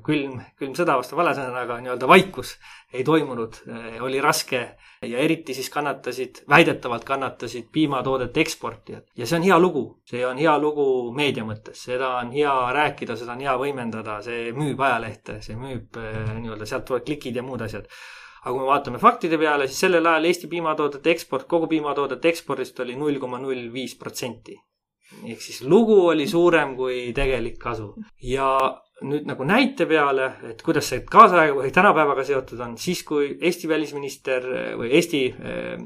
külm, 0.04 0.36
külm 0.60 0.76
sõda 0.76 0.98
vastu 1.00 1.16
vale 1.16 1.32
sõnaga, 1.36 1.78
nii-öelda 1.80 2.08
vaikus 2.10 2.54
ei 2.92 3.04
toimunud, 3.06 3.62
äh, 3.70 3.96
oli 4.04 4.20
raske 4.20 4.60
ja 5.00 5.24
eriti 5.24 5.56
siis 5.56 5.70
kannatasid, 5.72 6.42
väidetavalt 6.50 7.06
kannatasid 7.08 7.70
piimatoodete 7.72 8.44
eksportijad. 8.44 9.06
ja 9.16 9.26
see 9.26 9.38
on 9.40 9.48
hea 9.48 9.58
lugu, 9.58 9.84
see 10.04 10.24
on 10.26 10.38
hea 10.38 10.58
lugu 10.60 10.86
meedia 11.16 11.44
mõttes, 11.48 11.86
seda 11.88 12.14
on 12.20 12.32
hea 12.36 12.54
rääkida, 12.76 13.16
seda 13.16 13.32
on 13.32 13.44
hea 13.46 13.56
võimendada, 13.64 14.20
see 14.22 14.52
müüb 14.52 14.80
ajalehte, 14.80 15.40
see 15.40 15.56
müüb 15.56 15.96
äh, 15.96 16.34
nii-öelda, 16.36 16.68
sealt 16.68 16.84
tulevad 16.88 17.08
klikid 17.08 17.40
ja 17.40 17.46
muud 17.46 17.64
asjad. 17.64 17.88
Aga 18.40 18.54
kui 18.54 18.60
me 18.62 18.70
vaatame 18.70 18.98
faktide 19.00 19.36
peale, 19.40 19.66
siis 19.68 19.82
sellel 19.84 20.06
ajal 20.06 20.28
Eesti 20.28 20.48
piimatoodete 20.48 21.12
eksport, 21.12 21.48
kogu 21.48 21.68
piimatoodete 21.68 22.28
ekspordist 22.28 22.80
oli 22.80 22.96
null 22.96 23.20
koma 23.20 23.40
null 23.40 23.68
viis 23.72 23.96
protsenti 24.00 24.56
ehk 25.24 25.42
siis 25.42 25.62
lugu 25.62 25.96
oli 26.12 26.28
suurem 26.28 26.76
kui 26.78 27.10
tegelik 27.16 27.58
kasu 27.58 27.92
ja 28.22 28.52
nüüd 29.00 29.24
nagu 29.28 29.46
näite 29.48 29.86
peale, 29.88 30.26
et 30.50 30.60
kuidas 30.62 30.90
see 30.92 31.04
kaasaega 31.08 31.54
või 31.56 31.70
tänapäevaga 31.72 32.24
seotud 32.28 32.60
on, 32.60 32.74
siis 32.78 33.00
kui 33.08 33.30
Eesti 33.40 33.68
välisminister 33.68 34.44
või 34.76 34.90
Eesti 34.98 35.22
äh, 35.32 35.78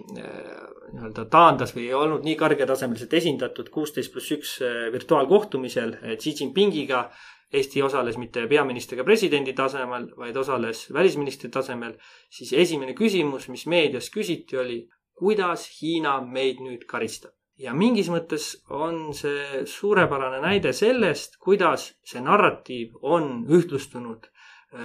nii-öelda 0.94 1.24
taandas 1.30 1.74
või 1.76 1.88
ei 1.88 1.94
olnud 1.98 2.26
nii 2.26 2.34
kõrgetasemeliselt 2.38 3.14
esindatud 3.18 3.70
kuusteist 3.74 4.12
pluss 4.12 4.34
üks 4.34 4.56
virtuaalkohtumisel 4.94 5.96
Xi 6.18 6.34
Jinpingiga 6.40 7.06
Eesti 7.54 7.82
osales 7.86 8.16
mitte 8.18 8.46
peaministri 8.50 8.96
ega 8.98 9.06
presidendi 9.06 9.54
tasemel, 9.54 10.08
vaid 10.18 10.36
osales 10.36 10.88
välisministri 10.94 11.50
tasemel, 11.54 11.94
siis 12.32 12.52
esimene 12.64 12.96
küsimus, 12.98 13.46
mis 13.52 13.66
meedias 13.70 14.10
küsiti, 14.14 14.58
oli, 14.58 14.80
kuidas 15.14 15.68
Hiina 15.76 16.16
meid 16.26 16.62
nüüd 16.64 16.86
karistab. 16.90 17.34
Ja 17.58 17.74
mingis 17.74 18.08
mõttes 18.10 18.48
on 18.70 19.14
see 19.14 19.64
suurepärane 19.70 20.40
näide 20.42 20.72
sellest, 20.74 21.38
kuidas 21.38 21.92
see 22.06 22.22
narratiiv 22.22 22.96
on 23.02 23.44
ühtlustunud. 23.48 24.30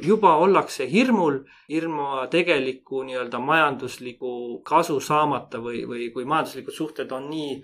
juba 0.05 0.36
ollakse 0.38 0.86
hirmul, 0.86 1.39
ilma 1.67 2.27
tegeliku 2.29 2.99
nii-öelda 3.03 3.39
majandusliku 3.41 4.62
kasu 4.62 4.99
saamata 5.01 5.58
või, 5.58 5.82
või 5.89 6.12
kui 6.13 6.25
majanduslikud 6.29 6.73
suhted 6.73 7.12
on 7.12 7.25
nii 7.29 7.55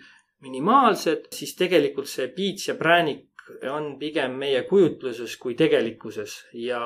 minimaalsed, 0.41 1.27
siis 1.31 1.53
tegelikult 1.55 2.09
see 2.09 2.27
piits 2.33 2.67
ja 2.67 2.75
präänik 2.75 3.34
on 3.69 3.91
pigem 3.99 4.37
meie 4.41 4.63
kujutluses 4.69 5.35
kui 5.41 5.55
tegelikkuses 5.57 6.35
ja 6.65 6.81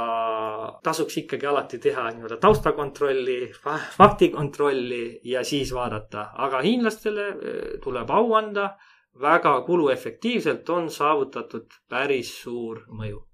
tasuks 0.84 1.18
ikkagi 1.24 1.48
alati 1.48 1.80
teha 1.80 2.10
nii-öelda 2.12 2.38
taustakontrolli, 2.44 3.40
faktikontrolli 3.98 5.22
ja 5.24 5.44
siis 5.44 5.74
vaadata, 5.74 6.30
aga 6.48 6.62
hiinlastele 6.66 7.28
eh, 7.30 7.64
tuleb 7.84 8.12
au 8.12 8.36
anda, 8.40 8.74
väga 9.22 9.62
kuluefektiivselt 9.68 10.70
on 10.70 10.92
saavutatud 10.92 11.82
päris 11.90 12.36
suur 12.44 12.86
mõju 12.92 13.29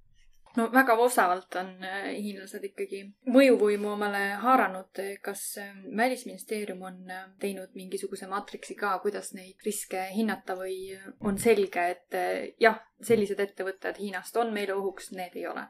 no 0.56 0.68
väga 0.74 0.96
osavalt 1.02 1.56
on 1.60 1.72
äh, 1.84 2.10
hiinlased 2.15 2.63
ikkagi 2.70 3.02
mõjuvõimu 3.32 3.91
omale 3.94 4.24
haaranud. 4.44 5.02
kas 5.24 5.44
äh, 5.62 5.72
välisministeerium 5.98 6.82
on 6.89 7.00
äh, 7.12 7.30
teinud 7.39 7.76
mingisuguse 7.76 8.28
maatriksi 8.32 8.76
ka, 8.80 8.98
kuidas 9.04 9.34
neid 9.34 9.62
riske 9.65 10.08
hinnata 10.15 10.56
või 10.60 10.98
on 11.20 11.39
selge, 11.41 11.88
et 11.96 12.56
jah, 12.62 12.80
sellised 13.02 13.39
ettevõtted 13.39 14.00
Hiinast 14.00 14.38
on 14.38 14.54
meile 14.54 14.76
ohuks, 14.76 15.12
need 15.12 15.36
ei 15.36 15.48
ole? 15.48 15.68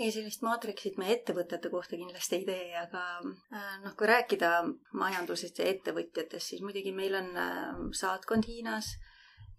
ei, 0.00 0.08
sellist 0.14 0.40
maatriksit 0.40 0.96
me 0.96 1.10
ettevõtete 1.12 1.68
kohta 1.68 1.96
kindlasti 1.98 2.38
ei 2.38 2.44
tee, 2.46 2.68
aga 2.80 3.02
noh, 3.82 3.92
kui 3.98 4.08
rääkida 4.08 4.62
majandusest 4.96 5.60
ja 5.60 5.66
ettevõtjatest, 5.68 6.54
siis 6.54 6.62
muidugi 6.64 6.94
meil 6.96 7.18
on 7.18 7.28
saatkond 7.92 8.48
Hiinas 8.48 8.94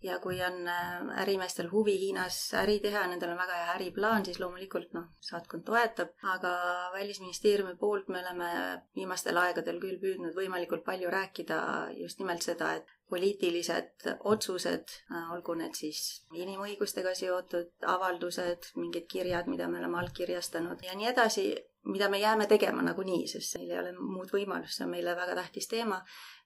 ja 0.04 0.20
kui 0.20 0.40
on 0.42 0.68
äh, 0.68 1.22
ärimeestel 1.22 1.70
huvi 1.72 1.98
Hiinas 2.00 2.38
äri 2.58 2.80
teha, 2.84 3.04
nendel 3.10 3.34
on 3.34 3.42
väga 3.42 3.58
hea 3.60 3.76
äriplaan, 3.76 4.26
siis 4.26 4.40
loomulikult 4.42 4.94
noh, 4.98 5.12
saatkond 5.22 5.66
toetab, 5.68 6.16
aga 6.34 6.54
Välisministeeriumi 6.96 7.76
poolt 7.80 8.10
me 8.10 8.22
oleme 8.24 8.50
viimastel 8.96 9.38
aegadel 9.38 9.80
küll 9.84 10.00
püüdnud 10.02 10.36
võimalikult 10.38 10.86
palju 10.88 11.12
rääkida 11.14 11.62
just 12.00 12.20
nimelt 12.20 12.46
seda, 12.46 12.74
et 12.80 12.90
poliitilised 13.12 14.08
otsused, 14.34 14.96
äh, 15.12 15.34
olgu 15.36 15.56
need 15.60 15.78
siis 15.78 16.24
inimõigustega 16.34 17.14
seotud 17.18 17.90
avaldused, 17.96 18.72
mingid 18.80 19.10
kirjad, 19.12 19.52
mida 19.52 19.70
me 19.70 19.84
oleme 19.84 20.02
allkirjastanud 20.02 20.82
ja 20.88 20.98
nii 20.98 21.12
edasi, 21.12 21.52
mida 21.92 22.10
me 22.10 22.20
jääme 22.22 22.48
tegema 22.50 22.82
nagunii, 22.86 23.26
sest 23.28 23.58
meil 23.58 23.74
ei 23.74 23.80
ole 23.80 23.96
muud 23.98 24.34
võimalust, 24.34 24.78
see 24.78 24.86
on 24.86 24.96
meile 24.96 25.16
väga 25.18 25.36
tähtis 25.44 25.70
teema 25.70 26.02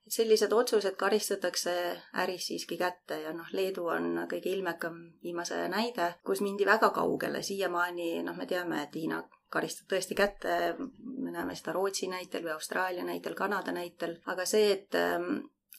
et 0.05 0.13
sellised 0.13 0.53
otsused 0.53 0.95
karistatakse 0.99 1.73
äris 2.21 2.47
siiski 2.51 2.77
kätte 2.77 3.17
ja 3.23 3.33
noh, 3.33 3.47
Leedu 3.51 3.87
on 3.89 4.21
kõige 4.29 4.51
ilmekam 4.53 4.99
viimase 5.23 5.63
näide, 5.71 6.13
kus 6.25 6.43
mindi 6.45 6.65
väga 6.65 6.91
kaugele, 6.93 7.41
siiamaani 7.43 8.21
noh, 8.23 8.37
me 8.37 8.45
teame, 8.45 8.83
et 8.83 8.95
Hiina 8.95 9.23
karistab 9.49 9.89
tõesti 9.89 10.17
kätte, 10.17 10.75
me 10.77 11.31
näeme 11.31 11.55
seda 11.55 11.73
Rootsi 11.73 12.09
näitel 12.11 12.43
või 12.45 12.53
Austraalia 12.53 13.05
näitel, 13.07 13.35
Kanada 13.37 13.73
näitel, 13.73 14.19
aga 14.25 14.45
see, 14.45 14.71
et 14.77 15.01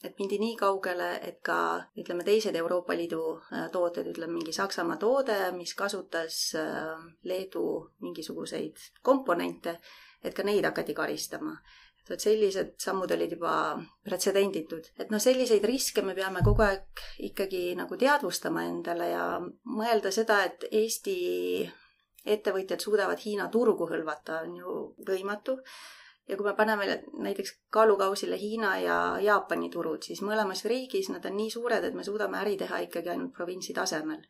et 0.05 0.19
mindi 0.19 0.37
nii 0.39 0.57
kaugele, 0.61 1.07
et 1.25 1.39
ka 1.45 1.59
ütleme, 1.99 2.25
teised 2.25 2.55
Euroopa 2.55 2.95
Liidu 2.95 3.21
äh, 3.39 3.71
tooted, 3.73 4.11
ütleme 4.13 4.37
mingi 4.37 4.53
Saksamaa 4.53 4.99
toode, 5.01 5.39
mis 5.57 5.73
kasutas 5.75 6.41
äh, 6.59 6.93
Leedu 7.25 7.65
mingisuguseid 8.05 8.83
komponente, 9.03 9.79
et 10.23 10.37
ka 10.37 10.45
neid 10.47 10.69
hakati 10.69 10.95
karistama 10.95 11.57
et 12.15 12.23
sellised 12.23 12.75
sammud 12.83 13.11
olid 13.11 13.33
juba 13.37 13.55
pretsedenditud. 14.05 14.93
et 14.99 15.11
noh, 15.11 15.23
selliseid 15.23 15.65
riske 15.65 16.03
me 16.03 16.15
peame 16.15 16.43
kogu 16.45 16.63
aeg 16.63 17.03
ikkagi 17.31 17.75
nagu 17.79 17.97
teadvustama 17.97 18.65
endale 18.69 19.11
ja 19.11 19.27
mõelda 19.65 20.13
seda, 20.15 20.43
et 20.45 20.69
Eesti 20.71 21.17
ettevõtjad 22.27 22.83
suudavad 22.83 23.21
Hiina 23.23 23.49
turgu 23.53 23.87
hõlvata, 23.91 24.43
on 24.47 24.57
ju 24.57 24.81
võimatu. 25.07 25.59
ja 26.29 26.37
kui 26.37 26.45
me 26.47 26.57
paneme 26.59 26.87
näiteks 27.23 27.53
kaalukausile 27.71 28.39
Hiina 28.39 28.73
ja 28.83 28.97
Jaapani 29.23 29.71
turud, 29.71 30.03
siis 30.03 30.23
mõlemas 30.27 30.65
riigis 30.67 31.09
nad 31.09 31.27
on 31.27 31.37
nii 31.37 31.51
suured, 31.51 31.85
et 31.85 31.95
me 31.95 32.05
suudame 32.05 32.39
äri 32.39 32.57
teha 32.59 32.81
ikkagi 32.89 33.13
ainult 33.13 33.33
provintsi 33.33 33.75
tasemel 33.75 34.23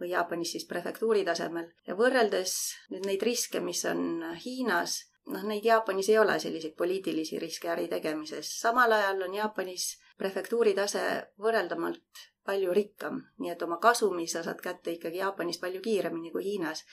või 0.00 0.10
Jaapanis 0.10 0.56
siis 0.56 0.66
prefektuuri 0.66 1.22
tasemel 1.24 1.68
ja 1.86 1.94
võrreldes 1.94 2.54
nüüd 2.90 3.06
neid 3.06 3.22
riske, 3.22 3.60
mis 3.60 3.84
on 3.86 4.24
Hiinas 4.44 5.04
noh, 5.32 5.42
neid 5.48 5.64
Jaapanis 5.64 6.08
ei 6.12 6.18
ole, 6.18 6.38
selliseid 6.40 6.76
poliitilisi 6.76 7.38
riske 7.38 7.70
äri 7.72 7.88
tegemises. 7.88 8.50
samal 8.60 8.92
ajal 8.92 9.22
on 9.28 9.34
Jaapanis 9.34 9.88
prefektuuri 10.18 10.74
tase 10.74 11.02
võrreldamalt 11.40 12.24
palju 12.44 12.74
rikkam, 12.76 13.22
nii 13.40 13.54
et 13.54 13.62
oma 13.62 13.78
kasumi 13.80 14.26
sa 14.28 14.42
saad 14.44 14.60
kätte 14.60 14.92
ikkagi 14.92 15.22
Jaapanis 15.22 15.60
palju 15.60 15.80
kiiremini 15.80 16.32
kui 16.32 16.44
Hiinas. 16.44 16.84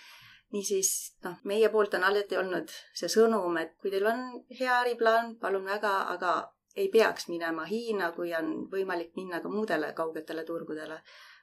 niisiis, 0.51 1.15
noh, 1.23 1.37
meie 1.47 1.69
poolt 1.71 1.93
on 1.95 2.03
alati 2.03 2.35
olnud 2.35 2.71
see 2.93 3.07
sõnum, 3.07 3.55
et 3.61 3.77
kui 3.79 3.91
teil 3.91 4.07
on 4.07 4.25
hea 4.59 4.81
äriplaan, 4.81 5.37
palun 5.39 5.63
väga, 5.63 5.93
aga 6.11 6.33
ei 6.75 6.89
peaks 6.91 7.29
minema 7.29 7.63
Hiina, 7.65 8.11
kui 8.11 8.33
on 8.35 8.67
võimalik 8.71 9.15
minna 9.15 9.39
ka 9.39 9.49
muudele 9.49 9.93
kaugetele 9.93 10.43
turgudele 10.43 10.99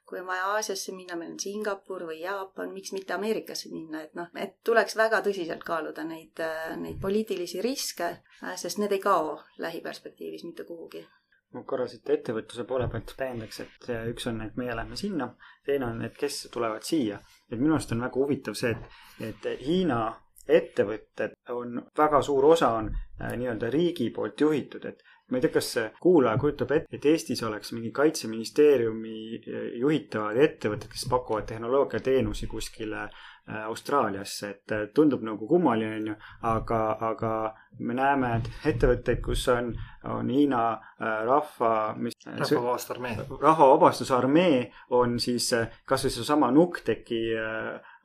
kui 0.08 0.20
on 0.20 0.26
vaja 0.26 0.46
Aasiasse 0.54 0.94
minna, 0.96 1.16
meil 1.20 1.34
on 1.34 1.40
Singapur 1.42 2.06
või 2.08 2.22
Jaapan, 2.22 2.72
miks 2.72 2.94
mitte 2.96 3.12
Ameerikasse 3.12 3.68
minna, 3.72 4.02
et 4.06 4.16
noh, 4.16 4.30
et 4.40 4.56
tuleks 4.64 4.96
väga 4.96 5.20
tõsiselt 5.26 5.64
kaaluda 5.66 6.04
neid, 6.08 6.40
neid 6.80 6.96
poliitilisi 7.02 7.60
riske, 7.64 8.08
sest 8.56 8.80
need 8.80 8.96
ei 8.96 9.02
kao 9.04 9.36
lähiperspektiivis 9.64 10.46
mitte 10.48 10.64
kuhugi 10.68 11.04
ma 11.56 11.62
korra 11.64 11.86
siit 11.88 12.10
ettevõtluse 12.12 12.64
poole 12.68 12.90
pealt 12.92 13.14
täiendaks, 13.16 13.60
et 13.64 13.86
üks 14.10 14.26
on, 14.28 14.42
et 14.44 14.56
meie 14.60 14.74
läheme 14.76 14.98
sinna, 15.00 15.30
teine 15.64 15.86
on, 15.86 16.02
et 16.04 16.16
kes 16.20 16.42
tulevad 16.52 16.84
siia. 16.84 17.22
et 17.48 17.56
minu 17.56 17.72
arust 17.72 17.94
on 17.96 18.02
väga 18.04 18.20
huvitav 18.20 18.56
see, 18.58 18.74
et, 18.74 19.30
et 19.30 19.62
Hiina 19.64 20.02
ettevõtted 20.48 21.36
on, 21.52 21.82
väga 21.96 22.20
suur 22.24 22.46
osa 22.52 22.70
on 22.80 22.90
äh, 22.92 23.34
nii-öelda 23.36 23.70
riigi 23.70 24.10
poolt 24.14 24.40
juhitud, 24.40 24.84
et 24.88 25.02
ma 25.28 25.36
ei 25.36 25.44
tea, 25.44 25.52
kas 25.52 25.72
kuulaja 26.00 26.38
kujutab 26.40 26.72
ette, 26.72 26.96
et 26.96 27.06
Eestis 27.06 27.42
oleks 27.44 27.72
mingi 27.76 27.90
kaitseministeeriumi 27.94 29.16
eh, 29.36 29.64
juhitavad 29.80 30.38
ettevõtted, 30.40 30.88
kes 30.92 31.04
pakuvad 31.10 31.48
tehnoloogiateenusi 31.50 32.48
kuskile 32.48 33.02
eh, 33.04 33.58
Austraaliasse, 33.66 34.50
et 34.54 34.76
eh, 34.76 34.86
tundub 34.96 35.26
nagu 35.26 35.48
kummaline, 35.50 35.98
onju, 36.00 36.16
aga, 36.48 36.80
aga 37.10 37.32
me 37.84 37.98
näeme, 37.98 38.32
et 38.38 38.72
ettevõtteid, 38.72 39.20
kus 39.24 39.44
on, 39.52 39.74
on 40.08 40.32
Hiina 40.32 40.62
rahva, 40.98 41.72
mis. 42.00 42.16
rahvavabastusarmee. 42.24 43.18
rahvavabastusarmee 43.42 44.62
on 44.96 45.18
siis 45.20 45.52
kasvõi 45.86 46.14
seesama 46.16 46.48
Nukteki 46.50 47.20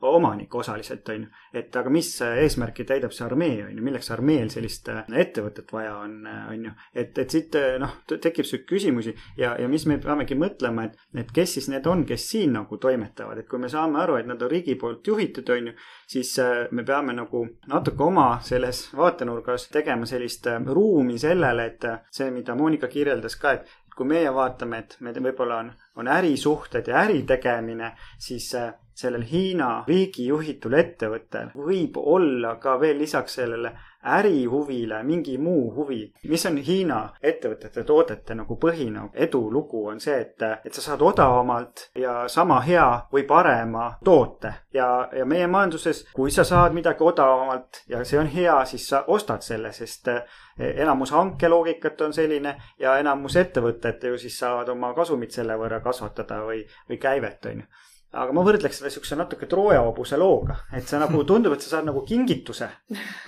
omanik 0.08 0.54
osaliselt, 0.54 1.08
on 1.08 1.22
ju. 1.22 1.28
et 1.52 1.76
aga 1.76 1.90
mis 1.90 2.08
eesmärki 2.22 2.84
täidab 2.84 3.12
see 3.14 3.24
armee, 3.26 3.58
on 3.64 3.76
ju, 3.76 3.84
milleks 3.84 4.10
armeel 4.14 4.50
sellist 4.52 4.88
äh, 4.92 5.04
ettevõtet 5.24 5.72
vaja 5.72 5.96
on, 6.02 6.16
äh, 6.26 6.40
on 6.52 6.64
ju. 6.68 6.72
et, 6.94 7.18
et 7.18 7.36
siit 7.36 7.56
äh, 7.58 7.76
noh, 7.80 7.96
tekib 8.10 8.46
sihuke 8.48 8.68
küsimusi 8.74 9.14
ja, 9.38 9.54
ja 9.60 9.68
mis 9.70 9.86
me 9.90 9.98
peamegi 10.02 10.36
mõtlema, 10.38 10.88
et, 10.88 10.98
et 11.24 11.32
kes 11.34 11.56
siis 11.58 11.70
need 11.72 11.86
on, 11.90 12.04
kes 12.08 12.28
siin 12.30 12.54
nagu 12.58 12.78
toimetavad, 12.80 13.40
et 13.40 13.48
kui 13.50 13.62
me 13.62 13.70
saame 13.72 14.00
aru, 14.02 14.18
et 14.20 14.28
nad 14.28 14.42
on 14.42 14.50
riigi 14.50 14.76
poolt 14.80 15.06
juhitud, 15.06 15.50
on 15.54 15.70
ju, 15.70 15.76
siis 16.16 16.34
me 16.70 16.84
peame 16.84 17.14
nagu 17.16 17.44
natuke 17.70 18.04
oma 18.04 18.28
selles 18.44 18.86
vaatenurgas 18.96 19.68
tegema 19.72 20.06
sellist 20.08 20.48
ruumi 20.66 21.18
sellele, 21.20 21.66
et 21.72 21.88
see, 22.12 22.30
mida 22.34 22.56
Monika 22.58 22.90
kirjeldas 22.92 23.38
ka, 23.40 23.56
et 23.58 23.80
kui 23.94 24.08
meie 24.10 24.30
vaatame, 24.34 24.80
et 24.82 24.96
me 25.06 25.12
võib-olla 25.14 25.60
on, 25.62 25.68
on 26.02 26.08
ärisuhted 26.10 26.88
ja 26.90 27.04
äritegemine, 27.06 27.92
siis 28.18 28.50
sellel 28.94 29.24
Hiina 29.30 29.84
riigi 29.88 30.26
juhitud 30.26 30.72
ettevõttel 30.72 31.50
võib 31.54 31.98
olla 31.98 32.56
ka 32.62 32.78
veel 32.80 32.98
lisaks 32.98 33.40
sellele 33.40 33.74
ärihuvile 34.04 35.02
mingi 35.02 35.38
muu 35.38 35.74
huvi. 35.74 36.12
mis 36.28 36.46
on 36.46 36.56
Hiina 36.56 36.98
ettevõtete 37.22 37.84
toodete 37.84 38.34
nagu 38.34 38.56
põhine 38.60 39.08
edulugu, 39.14 39.86
on 39.86 40.00
see, 40.00 40.18
et, 40.20 40.42
et 40.64 40.72
sa 40.72 40.80
saad 40.80 41.02
odavamalt 41.02 41.88
ja 41.98 42.28
sama 42.28 42.60
hea 42.60 42.88
või 43.12 43.24
parema 43.26 43.90
toote. 44.04 44.52
ja, 44.74 45.08
ja 45.12 45.24
meie 45.24 45.46
majanduses, 45.46 46.04
kui 46.12 46.30
sa 46.30 46.44
saad 46.44 46.76
midagi 46.76 47.04
odavamalt 47.04 47.82
ja 47.88 48.04
see 48.04 48.18
on 48.18 48.26
hea, 48.26 48.64
siis 48.64 48.88
sa 48.88 49.04
ostad 49.06 49.42
selle, 49.42 49.72
sest 49.72 50.08
eh, 50.08 50.22
enamus 50.58 51.10
hankeloogikat 51.10 52.00
on 52.00 52.12
selline 52.12 52.56
ja 52.78 52.98
enamus 52.98 53.36
ettevõtted 53.36 54.04
ju 54.04 54.18
siis 54.18 54.38
saavad 54.38 54.68
oma 54.68 54.94
kasumit 54.94 55.32
selle 55.32 55.56
võrra 55.56 55.80
kasvatada 55.80 56.42
või, 56.44 56.64
või 56.88 57.00
käivet, 57.00 57.46
on 57.46 57.64
ju 57.64 57.72
aga 58.14 58.34
ma 58.36 58.44
võrdleks 58.46 58.80
seda 58.80 58.92
siukse 58.92 59.18
natuke 59.18 59.48
Trooja 59.50 59.82
hobuse 59.84 60.18
looga, 60.20 60.60
et 60.76 60.86
see 60.88 61.00
nagu 61.02 61.24
tundub, 61.28 61.56
et 61.56 61.64
sa 61.64 61.76
saad 61.76 61.88
nagu 61.88 62.04
kingituse. 62.06 62.68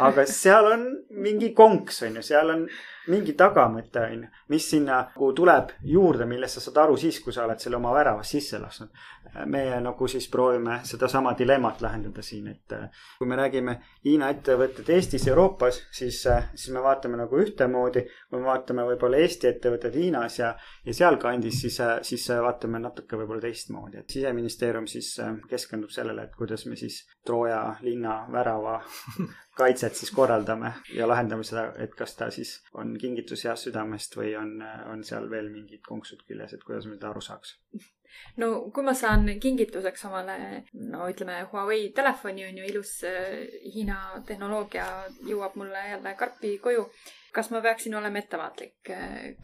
aga 0.07 0.27
seal 0.31 0.70
on 0.72 0.87
mingi 1.22 1.53
konks, 1.57 2.03
on 2.07 2.20
ju, 2.20 2.27
seal 2.27 2.55
on 2.55 2.66
mingi 3.12 3.35
tagamõte, 3.38 4.03
on 4.03 4.25
ju, 4.25 4.31
mis 4.53 4.71
sinna 4.71 4.97
nagu 4.97 5.33
tuleb 5.37 5.73
juurde, 5.87 6.27
millest 6.29 6.59
sa 6.59 6.64
saad 6.64 6.81
aru 6.85 6.97
siis, 7.01 7.19
kui 7.25 7.35
sa 7.35 7.45
oled 7.47 7.61
selle 7.62 7.79
oma 7.79 7.92
väravast 7.95 8.37
sisse 8.37 8.59
lasknud. 8.62 9.05
meie 9.47 9.81
nagu 9.83 10.07
siis 10.09 10.29
proovime 10.33 10.79
sedasama 10.87 11.35
dilemmat 11.38 11.81
lahendada 11.83 12.23
siin, 12.23 12.47
et 12.49 12.73
äh, 12.73 12.87
kui 13.19 13.27
me 13.29 13.37
räägime 13.37 13.75
Hiina 14.05 14.31
ettevõtted 14.33 14.88
Eestis, 14.95 15.27
Euroopas, 15.29 15.83
siis, 15.92 16.23
äh, 16.31 16.47
siis 16.55 16.73
me 16.73 16.83
vaatame 16.83 17.19
nagu 17.21 17.37
ühtemoodi. 17.42 18.07
kui 18.31 18.38
me 18.40 18.47
vaatame 18.47 18.87
võib-olla 18.87 19.21
Eesti 19.21 19.51
ettevõtted 19.51 19.95
Hiinas 19.95 20.38
ja, 20.38 20.55
ja 20.85 20.95
sealkandis, 20.95 21.61
siis, 21.61 21.81
äh, 21.81 21.99
siis 22.03 22.29
vaatame 22.31 22.79
natuke 22.79 23.16
võib-olla 23.16 23.40
teistmoodi, 23.40 23.99
et 23.99 24.11
siseministeerium 24.11 24.87
siis 24.87 25.16
keskendub 25.51 25.90
sellele, 25.90 26.23
et 26.23 26.37
kuidas 26.37 26.66
me 26.66 26.77
siis 26.77 27.03
Trooja 27.27 27.77
linna 27.83 28.23
värava 28.33 28.81
kaitset 29.57 29.97
siis 29.97 30.12
korraldame 30.14 30.73
ja 30.95 31.09
lahendame 31.09 31.45
seda, 31.45 31.71
et 31.83 31.95
kas 31.97 32.14
ta 32.16 32.31
siis 32.35 32.59
on 32.77 32.95
kingitus 33.01 33.47
heast 33.49 33.69
südamest 33.69 34.16
või 34.19 34.35
on, 34.38 34.57
on 34.92 35.05
seal 35.05 35.31
veel 35.33 35.49
mingid 35.53 35.85
konksud 35.87 36.25
küljes, 36.29 36.55
et 36.55 36.64
kuidas 36.64 36.88
me 36.88 36.97
seda 36.99 37.11
aru 37.11 37.25
saaks? 37.25 37.57
no 38.40 38.51
kui 38.75 38.85
ma 38.87 38.95
saan 38.97 39.29
kingituseks 39.40 40.07
omale, 40.09 40.64
no 40.92 41.09
ütleme, 41.11 41.42
Huawei 41.53 41.90
telefoni 41.97 42.47
on 42.49 42.59
ju 42.61 42.66
ilus 42.71 42.97
äh, 43.09 43.47
Hiina 43.75 44.01
tehnoloogia 44.29 44.87
jõuab 45.29 45.57
mulle 45.61 45.87
jälle 45.90 46.16
karpi 46.19 46.59
koju. 46.62 46.90
kas 47.37 47.51
ma 47.53 47.61
peaksin 47.61 47.92
olema 47.95 48.16
ettevaatlik, 48.16 48.88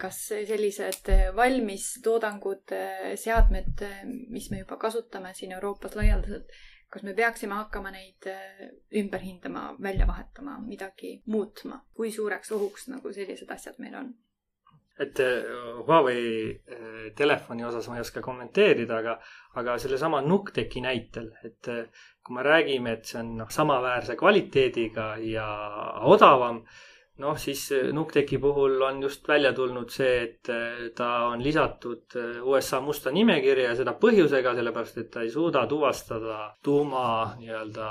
kas 0.01 0.21
sellised 0.49 1.11
valmis 1.37 1.91
toodangud, 2.01 2.73
seadmed, 3.21 3.83
mis 4.33 4.47
me 4.49 4.63
juba 4.63 4.79
kasutame 4.81 5.35
siin 5.37 5.53
Euroopas 5.53 5.99
laialdaselt 5.99 6.57
kas 6.93 7.07
me 7.07 7.15
peaksime 7.17 7.57
hakkama 7.57 7.93
neid 7.95 8.27
äh, 8.29 8.67
ümber 9.01 9.23
hindama, 9.25 9.71
välja 9.83 10.07
vahetama, 10.09 10.59
midagi 10.67 11.15
muutma, 11.33 11.81
kui 11.97 12.13
suureks 12.13 12.53
ohuks 12.53 12.91
nagu 12.93 13.13
sellised 13.13 13.51
asjad 13.51 13.81
meil 13.83 13.97
on? 14.03 14.13
et 15.01 15.19
äh, 15.25 15.47
Huawei 15.87 16.27
äh, 16.53 17.07
telefoni 17.17 17.65
osas 17.65 17.89
ma 17.89 17.97
ei 17.97 18.05
oska 18.05 18.21
kommenteerida, 18.23 18.99
aga, 19.01 19.17
aga 19.59 19.79
sellesama 19.81 20.21
Nukteki 20.27 20.85
näitel, 20.85 21.31
et 21.49 21.73
kui 22.23 22.37
me 22.37 22.45
räägime, 22.47 22.99
et 22.99 23.09
see 23.09 23.19
on 23.23 23.33
noh, 23.41 23.51
samaväärse 23.51 24.17
kvaliteediga 24.21 25.15
ja 25.25 25.47
odavam 26.13 26.61
noh, 27.21 27.37
siis 27.37 27.63
eh, 27.77 27.91
Nukteki 27.93 28.39
puhul 28.41 28.81
on 28.83 29.03
just 29.03 29.27
välja 29.29 29.53
tulnud 29.53 29.91
see, 29.93 30.13
et 30.25 30.49
eh, 30.53 30.85
ta 30.97 31.09
on 31.29 31.43
lisatud 31.45 32.17
eh, 32.17 32.39
USA 32.49 32.81
musta 32.81 33.13
nimekirja 33.13 33.71
ja 33.71 33.77
seda 33.77 33.95
põhjusega, 34.01 34.55
sellepärast 34.57 35.01
et 35.03 35.11
ta 35.13 35.25
ei 35.25 35.33
suuda 35.33 35.67
tuvastada 35.69 36.39
tuuma 36.65 37.05
nii-öelda 37.41 37.89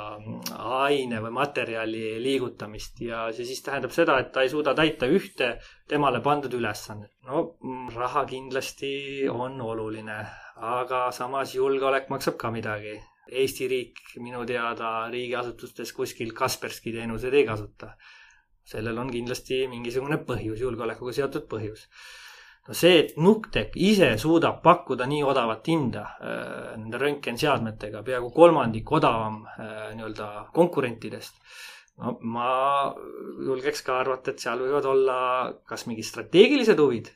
aine 0.82 1.22
või 1.26 1.36
materjali 1.38 2.06
liigutamist. 2.24 3.04
Ja 3.06 3.28
see 3.36 3.46
siis 3.46 3.62
tähendab 3.66 3.94
seda, 3.96 4.18
et 4.20 4.32
ta 4.34 4.46
ei 4.46 4.50
suuda 4.54 4.74
täita 4.78 5.10
ühte 5.10 5.54
temale 5.88 6.24
pandud 6.26 6.54
ülesannet. 6.58 7.14
no 7.28 7.44
mm, 7.62 7.94
raha 7.96 8.26
kindlasti 8.26 9.30
on 9.30 9.62
oluline, 9.62 10.18
aga 10.58 11.10
samas 11.14 11.56
julgeolek 11.56 12.10
maksab 12.10 12.40
ka 12.42 12.52
midagi. 12.52 12.98
Eesti 13.32 13.68
riik 13.70 14.00
minu 14.20 14.42
teada 14.44 15.06
riigiasutustes 15.12 15.94
kuskil 15.96 16.34
Kaspersky 16.36 16.92
teenuseid 16.92 17.38
ei 17.38 17.46
kasuta 17.48 17.94
sellel 18.68 18.98
on 19.02 19.12
kindlasti 19.12 19.66
mingisugune 19.72 20.20
põhjus, 20.28 20.60
julgeolekuga 20.62 21.14
seotud 21.16 21.48
põhjus. 21.52 21.88
no 22.68 22.78
see, 22.78 23.00
et 23.04 23.18
Nuktek 23.18 23.76
ise 23.76 24.14
suudab 24.22 24.62
pakkuda 24.64 25.08
nii 25.10 25.24
odavat 25.26 25.68
hinda 25.68 26.06
äh, 26.06 26.78
nende 26.78 27.02
röntgenseadmetega, 27.02 28.04
peaaegu 28.08 28.32
kolmandik 28.36 28.92
odavam 28.92 29.42
äh, 29.46 29.92
nii-öelda 29.98 30.30
konkurentidest, 30.54 31.42
no 31.98 32.18
ma 32.22 32.52
julgeks 33.48 33.84
ka 33.88 34.00
arvata, 34.04 34.32
et 34.32 34.44
seal 34.44 34.62
võivad 34.62 34.88
olla 34.94 35.20
kas 35.68 35.88
mingid 35.90 36.08
strateegilised 36.08 36.80
huvid, 36.80 37.12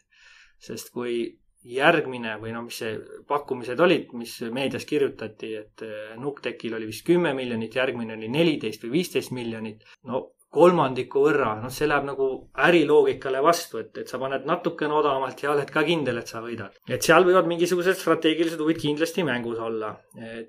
sest 0.65 0.91
kui 0.95 1.19
järgmine 1.65 2.36
või 2.41 2.53
no 2.53 2.62
mis 2.67 2.77
see 2.81 2.93
pakkumised 3.27 3.79
olid, 3.81 4.12
mis 4.17 4.36
meedias 4.53 4.86
kirjutati, 4.86 5.51
et 5.62 5.86
äh, 5.86 6.13
Nuktekil 6.21 6.75
oli 6.77 6.89
vist 6.89 7.05
kümme 7.08 7.34
miljonit, 7.38 7.77
järgmine 7.77 8.17
oli 8.17 8.29
neliteist 8.29 8.86
või 8.86 8.99
viisteist 8.99 9.34
miljonit. 9.34 9.86
no 10.05 10.25
kolmandiku 10.56 11.26
võrra, 11.26 11.52
noh, 11.60 11.72
see 11.74 11.88
läheb 11.89 12.06
nagu 12.08 12.28
äriloogikale 12.65 13.41
vastu, 13.44 13.82
et, 13.84 13.91
et 14.02 14.12
sa 14.12 14.20
paned 14.22 14.46
natukene 14.48 14.96
odavamalt 14.96 15.44
ja 15.44 15.52
oled 15.52 15.72
ka 15.72 15.84
kindel, 15.88 16.22
et 16.22 16.32
sa 16.32 16.41
võidad. 16.44 16.78
et 16.88 17.04
seal 17.04 17.26
võivad 17.28 17.50
mingisugused 17.52 17.98
strateegilised 18.00 18.62
huvid 18.63 18.80
kindlasti 18.82 19.26
mängus 19.28 19.60
olla. 19.60 19.94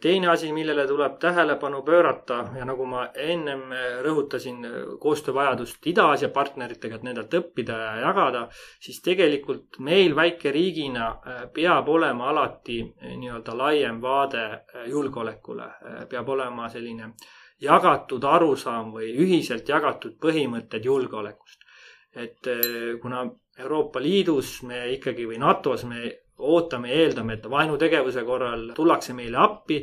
teine 0.03 0.31
asi, 0.33 0.53
millele 0.53 0.87
tuleb 0.87 1.19
tähelepanu 1.23 1.83
pöörata 1.87 2.39
ja 2.59 2.67
nagu 2.69 2.87
ma 2.87 3.07
ennem 3.15 3.65
rõhutasin 4.07 4.63
koostöövajadust 5.03 5.87
Ida-Aasia 5.93 6.31
partneritega, 6.35 6.97
et 6.97 7.07
nendelt 7.07 7.35
õppida 7.41 7.79
ja 7.83 7.95
jagada, 8.07 8.47
siis 8.81 9.01
tegelikult 9.03 9.81
meil 9.81 10.15
väikeriigina 10.17 11.09
peab 11.55 11.89
olema 11.89 12.31
alati 12.31 12.83
nii-öelda 12.83 13.57
laiem 13.57 14.01
vaade 14.03 14.47
julgeolekule, 14.91 15.71
peab 16.11 16.29
olema 16.37 16.69
selline 16.71 17.11
äh, 17.11 17.35
jagatud 17.63 18.25
arusaam 18.25 18.93
või 18.97 19.13
ühiselt 19.25 19.69
jagatud 19.69 20.19
põhimõtted 20.21 20.85
julgeolekust. 20.85 21.63
et 22.17 22.47
eh, 22.49 22.97
kuna 23.01 23.27
Euroopa 23.59 24.01
Liidus 24.01 24.63
me 24.63 24.87
ikkagi 24.93 25.27
või 25.29 25.39
NATO-s 25.39 25.85
me 25.85 26.13
ootame 26.39 26.89
ja 26.89 27.01
eeldame, 27.05 27.35
et 27.35 27.49
vaenutegevuse 27.51 28.23
korral 28.25 28.71
tullakse 28.77 29.13
meile 29.13 29.37
appi, 29.41 29.79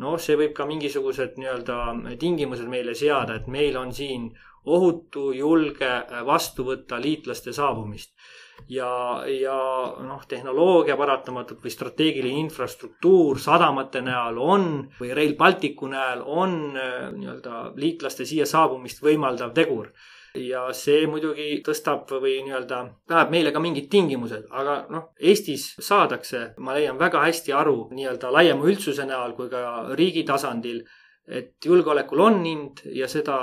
noh, 0.00 0.18
see 0.20 0.36
võib 0.36 0.52
ka 0.56 0.66
mingisugused 0.68 1.36
nii-öelda 1.40 1.76
tingimused 2.20 2.68
meile 2.68 2.94
seada, 2.94 3.36
et 3.36 3.48
meil 3.48 3.76
on 3.76 3.92
siin 3.92 4.30
ohutu, 4.64 5.30
julge 5.32 5.90
vastu 6.26 6.64
võtta 6.68 7.00
liitlaste 7.00 7.52
saabumist 7.52 8.12
ja, 8.68 9.22
ja 9.26 9.56
noh, 10.04 10.22
tehnoloogia 10.28 10.96
paratamatult 10.96 11.62
või 11.64 11.72
strateegiline 11.74 12.44
infrastruktuur 12.44 13.40
sadamate 13.40 14.02
näol 14.04 14.38
on 14.38 14.70
või 15.00 15.12
Rail 15.16 15.34
Balticu 15.38 15.90
näol 15.90 16.24
on 16.26 16.56
äh, 16.76 17.10
nii-öelda 17.16 17.72
liitlaste 17.76 18.26
siia 18.28 18.46
saabumist 18.46 19.02
võimaldav 19.04 19.54
tegur. 19.56 19.92
Ja 20.38 20.68
see 20.76 21.08
muidugi 21.10 21.56
tõstab 21.66 22.10
või 22.22 22.36
nii-öelda 22.46 22.76
läheb 23.10 23.32
meile 23.34 23.50
ka 23.50 23.62
mingid 23.62 23.88
tingimused, 23.90 24.44
aga 24.54 24.84
noh, 24.90 25.08
Eestis 25.18 25.72
saadakse, 25.82 26.52
ma 26.62 26.76
leian 26.76 27.00
väga 27.00 27.24
hästi 27.24 27.54
aru 27.58 27.88
nii-öelda 27.90 28.30
laiema 28.30 28.68
üldsuse 28.70 29.08
näol 29.08 29.34
kui 29.34 29.50
ka 29.50 29.88
riigi 29.98 30.22
tasandil 30.28 30.84
et 31.30 31.66
julgeolekul 31.66 32.20
on 32.24 32.40
hind 32.44 32.82
ja 32.96 33.08
seda 33.08 33.36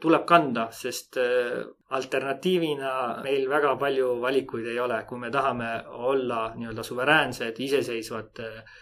tuleb 0.00 0.26
kanda, 0.28 0.68
sest 0.76 1.16
äh, 1.20 1.62
alternatiivina 1.96 2.92
meil 3.24 3.48
väga 3.48 3.74
palju 3.80 4.12
valikuid 4.20 4.68
ei 4.74 4.78
ole, 4.80 5.02
kui 5.08 5.18
me 5.18 5.32
tahame 5.32 5.72
olla 6.10 6.50
nii-öelda 6.56 6.84
suveräänsed, 6.86 7.64
iseseisvad 7.66 8.44
äh, 8.44 8.78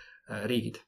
riigid 0.51 0.83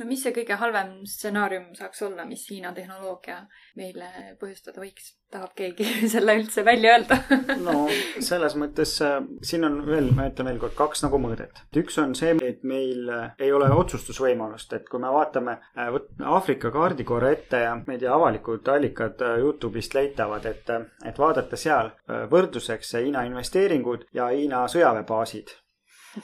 no 0.00 0.08
mis 0.08 0.24
see 0.24 0.34
kõige 0.34 0.56
halvem 0.60 1.00
stsenaarium 1.08 1.70
saaks 1.78 2.02
olla, 2.06 2.24
mis 2.28 2.46
Hiina 2.50 2.72
tehnoloogia 2.76 3.42
meile 3.78 4.36
põhjustada 4.40 4.82
võiks? 4.82 5.14
tahab 5.30 5.52
keegi 5.54 5.84
selle 6.14 6.34
üldse 6.40 6.64
välja 6.66 6.96
öelda 6.96 7.18
no 7.66 7.84
selles 8.18 8.56
mõttes 8.58 8.96
äh, 9.06 9.20
siin 9.46 9.66
on 9.68 9.76
veel, 9.86 10.10
ma 10.16 10.26
ütlen 10.30 10.50
veel 10.50 10.58
kord, 10.62 10.74
kaks 10.78 11.04
nagu 11.04 11.20
mõõdet. 11.22 11.62
üks 11.78 12.00
on 12.02 12.16
see, 12.18 12.34
et 12.46 12.64
meil 12.66 13.06
äh, 13.14 13.36
ei 13.38 13.52
ole 13.54 13.70
otsustusvõimalust, 13.70 14.74
et 14.74 14.90
kui 14.90 15.02
me 15.02 15.12
vaatame, 15.14 15.60
äh, 15.76 15.92
võtame 15.94 16.32
Aafrika 16.34 16.72
kaardi 16.74 17.06
korra 17.06 17.30
ette 17.36 17.62
ja 17.62 17.76
ma 17.78 17.94
ei 17.94 18.02
tea, 18.02 18.10
avalikud 18.14 18.68
allikad 18.74 19.22
Youtube'ist 19.38 19.94
leitavad, 19.94 20.46
et, 20.50 20.74
et 21.06 21.18
vaadata 21.18 21.58
seal 21.60 21.92
võrdluseks 22.30 22.96
Hiina 22.98 23.22
investeeringud 23.28 24.08
ja 24.16 24.32
Hiina 24.34 24.66
sõjaväebaasid 24.70 25.54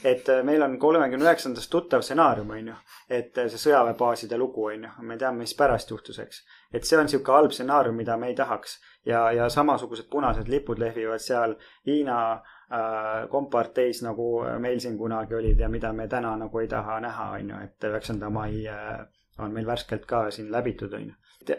et 0.04 0.28
äh, 0.28 0.42
meil 0.44 0.62
on 0.62 0.78
kolmekümne 0.78 1.24
üheksandast 1.28 1.70
tuttav 1.70 2.02
stsenaarium, 2.02 2.50
on 2.50 2.72
ju. 2.72 2.76
et 3.08 3.38
äh, 3.38 3.48
see 3.52 3.62
sõjaväebaaside 3.68 4.38
lugu, 4.38 4.66
on 4.72 4.88
ju, 4.88 4.92
me 5.06 5.18
teame, 5.20 5.44
mis 5.44 5.54
pärast 5.58 5.90
juhtus, 5.90 6.18
eks. 6.22 6.42
et 6.72 6.84
see 6.84 6.98
on 6.98 7.06
niisugune 7.06 7.38
halb 7.38 7.54
stsenaarium, 7.54 7.96
mida 7.96 8.16
me 8.16 8.32
ei 8.32 8.36
tahaks. 8.38 8.80
ja, 9.06 9.30
ja 9.32 9.48
samasugused 9.52 10.10
punased 10.10 10.48
lipud 10.48 10.82
lehvivad 10.82 11.22
seal 11.22 11.56
Hiina 11.86 12.18
komparteis, 13.30 14.02
nagu 14.02 14.40
meil 14.58 14.80
siin 14.82 14.96
kunagi 14.98 15.36
olid 15.38 15.60
ja 15.60 15.68
mida 15.70 15.92
me 15.94 16.08
täna 16.10 16.32
nagu 16.36 16.58
ei 16.58 16.68
taha 16.68 16.98
näha, 17.00 17.28
on 17.38 17.52
ju, 17.52 17.60
et 17.62 17.86
üheksanda 17.90 18.30
mai 18.30 18.66
äh, 18.66 19.04
on 19.38 19.52
meil 19.54 19.66
värskelt 19.66 20.06
ka 20.06 20.30
siin 20.30 20.50
läbitud, 20.52 20.92
on 20.92 21.06
ju. 21.10 21.14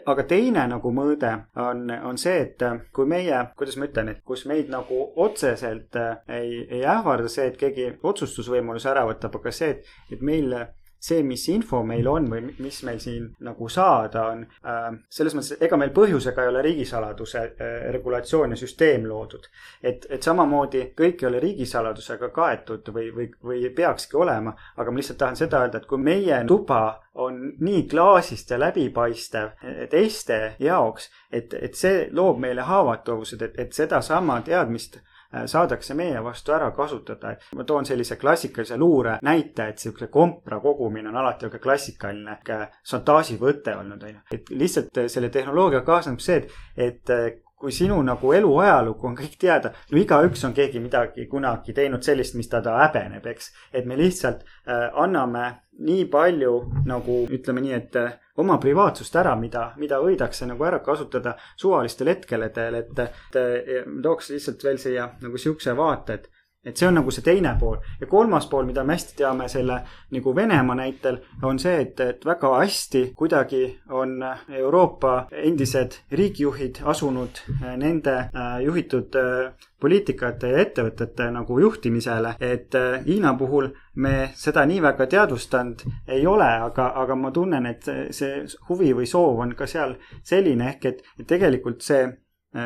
Aga 0.06 0.26
teine 0.28 0.66
nagu 0.68 0.90
mõõde 0.92 1.30
on, 1.64 1.86
on 2.04 2.18
see, 2.20 2.42
et 2.42 2.64
kui 2.92 3.08
meie, 3.08 3.38
kuidas 3.56 3.78
ma 3.80 3.86
ütlen, 3.88 4.10
et 4.12 4.18
kus 4.26 4.42
meid 4.50 4.68
nagu 4.68 4.98
otseselt 5.24 5.96
ei, 6.28 6.66
ei 6.66 6.82
ähvarda 6.84 7.30
see, 7.32 7.46
et 7.48 7.56
keegi 7.56 7.86
otsustusvõimaluse 8.02 8.90
ära 8.90 9.06
võtab, 9.08 9.38
aga 9.40 9.54
see, 9.54 9.78
et, 9.78 9.88
et 10.12 10.20
meil 10.20 10.52
see, 11.00 11.22
mis 11.22 11.48
info 11.52 11.82
meil 11.86 12.06
on 12.10 12.28
või 12.30 12.52
mis 12.58 12.80
meil 12.86 12.98
siin 13.02 13.28
nagu 13.44 13.68
saada 13.70 14.24
on 14.32 14.44
äh,, 14.44 14.88
selles 15.10 15.36
mõttes, 15.36 15.56
et 15.56 15.66
ega 15.68 15.78
meil 15.80 15.92
põhjusega 15.94 16.44
ei 16.44 16.52
ole 16.52 16.62
riigisaladuse 16.66 17.42
äh, 17.44 17.74
regulatsioon 17.94 18.54
ja 18.54 18.60
süsteem 18.60 19.06
loodud. 19.08 19.48
et, 19.82 20.06
et 20.10 20.22
samamoodi 20.22 20.84
kõik 20.98 21.22
ei 21.22 21.30
ole 21.30 21.42
riigisaladusega 21.44 22.30
kaetud 22.34 22.90
või, 22.94 23.10
või, 23.14 23.28
või 23.44 23.68
peakski 23.74 24.16
olema, 24.16 24.54
aga 24.76 24.90
ma 24.90 25.00
lihtsalt 25.02 25.18
tahan 25.18 25.38
seda 25.38 25.62
öelda, 25.64 25.82
et 25.82 25.86
kui 25.86 26.02
meie 26.02 26.42
tuba 26.46 26.82
on 27.18 27.40
nii 27.60 27.84
klaasist 27.90 28.50
ja 28.50 28.58
läbipaistev 28.60 29.54
teiste 29.90 30.56
jaoks, 30.62 31.10
et, 31.32 31.54
et 31.54 31.74
see 31.74 32.08
loob 32.14 32.38
meile 32.42 32.66
haavatavused, 32.66 33.42
et, 33.42 33.58
et 33.58 33.72
sedasama 33.72 34.40
teadmist 34.46 35.00
saadakse 35.46 35.94
meie 35.94 36.22
vastu 36.24 36.52
ära 36.52 36.70
kasutada. 36.76 37.34
ma 37.56 37.64
toon 37.64 37.86
sellise 37.86 38.16
klassikalise 38.16 38.76
luure 38.76 39.18
näite, 39.22 39.68
et 39.68 39.76
niisugune 39.76 40.08
kompra 40.12 40.60
kogumine 40.60 41.08
on 41.08 41.16
alati 41.16 41.44
niisugune 41.46 41.62
klassikaline 41.62 42.38
šantaaživõte 42.84 43.76
olnud, 43.76 44.02
on 44.02 44.08
ju. 44.08 44.22
et 44.32 44.50
lihtsalt 44.50 44.98
äh, 44.98 45.10
selle 45.12 45.28
tehnoloogia 45.28 45.80
kaasneb 45.86 46.20
see, 46.20 46.36
et, 46.36 46.52
et 46.76 47.10
äh, 47.10 47.30
kui 47.58 47.72
sinu 47.74 47.98
nagu 48.06 48.32
elu 48.32 48.50
ajalugu 48.62 49.08
on 49.08 49.16
kõik 49.18 49.34
teada, 49.40 49.72
no 49.90 49.98
igaüks 49.98 50.44
on 50.46 50.54
keegi 50.54 50.82
midagi 50.82 51.26
kunagi 51.30 51.74
teinud 51.74 52.04
sellist, 52.06 52.36
mis 52.38 52.48
ta 52.50 52.62
häbeneb, 52.62 53.26
eks. 53.26 53.52
et 53.72 53.86
me 53.86 53.96
lihtsalt 53.98 54.44
äh, 54.44 54.88
anname 54.94 55.48
nii 55.78 56.06
palju 56.10 56.54
nagu 56.86 57.20
ütleme 57.34 57.62
nii, 57.64 57.74
et 57.74 57.98
äh, 57.98 58.16
oma 58.38 58.58
privaatsust 58.62 59.16
ära, 59.18 59.34
mida, 59.36 59.72
mida 59.76 59.98
võidakse 60.02 60.46
nagu 60.46 60.64
ära 60.64 60.78
kasutada 60.84 61.36
suvalistel 61.56 62.14
hetkedel, 62.14 62.48
et, 62.78 62.98
et 62.98 63.86
tooks 64.02 64.30
lihtsalt 64.34 64.64
veel 64.64 64.78
siia 64.78 65.10
nagu 65.22 65.38
sihukese 65.38 65.74
vaate, 65.78 66.18
et 66.18 66.30
et 66.64 66.76
see 66.76 66.88
on 66.88 66.94
nagu 66.98 67.12
see 67.14 67.24
teine 67.24 67.54
pool. 67.60 67.78
Ja 68.00 68.06
kolmas 68.06 68.48
pool, 68.50 68.66
mida 68.66 68.84
me 68.84 68.96
hästi 68.96 69.16
teame 69.20 69.48
selle 69.48 69.78
nagu 70.14 70.34
Venemaa 70.34 70.76
näitel, 70.78 71.20
on 71.42 71.58
see, 71.58 71.76
et, 71.84 72.00
et 72.00 72.26
väga 72.26 72.50
hästi 72.58 73.04
kuidagi 73.16 73.62
on 73.94 74.18
Euroopa 74.48 75.14
endised 75.32 76.00
riigijuhid 76.10 76.82
asunud 76.84 77.42
äh, 77.62 77.76
nende 77.78 78.16
äh, 78.18 78.58
juhitud 78.64 79.16
äh, 79.16 79.52
poliitikate 79.80 80.50
ja 80.50 80.62
ettevõtete 80.64 81.30
nagu 81.30 81.60
juhtimisele, 81.62 82.34
et 82.42 82.74
Hiina 83.06 83.30
puhul 83.38 83.68
me 84.02 84.32
seda 84.34 84.64
nii 84.66 84.80
väga 84.82 85.06
teadvustanud 85.06 85.84
ei 86.10 86.26
ole, 86.26 86.48
aga, 86.66 86.88
aga 86.98 87.14
ma 87.14 87.30
tunnen, 87.30 87.66
et 87.70 87.86
see 88.10 88.40
huvi 88.68 88.90
või 88.98 89.06
soov 89.06 89.38
on 89.44 89.54
ka 89.54 89.70
seal 89.70 89.94
selline 90.26 90.72
ehk 90.72 90.90
et, 90.90 91.04
et 91.20 91.30
tegelikult 91.30 91.86
see 91.86 92.08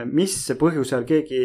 mis 0.06 0.34
põhjusel 0.58 1.04
keegi 1.04 1.40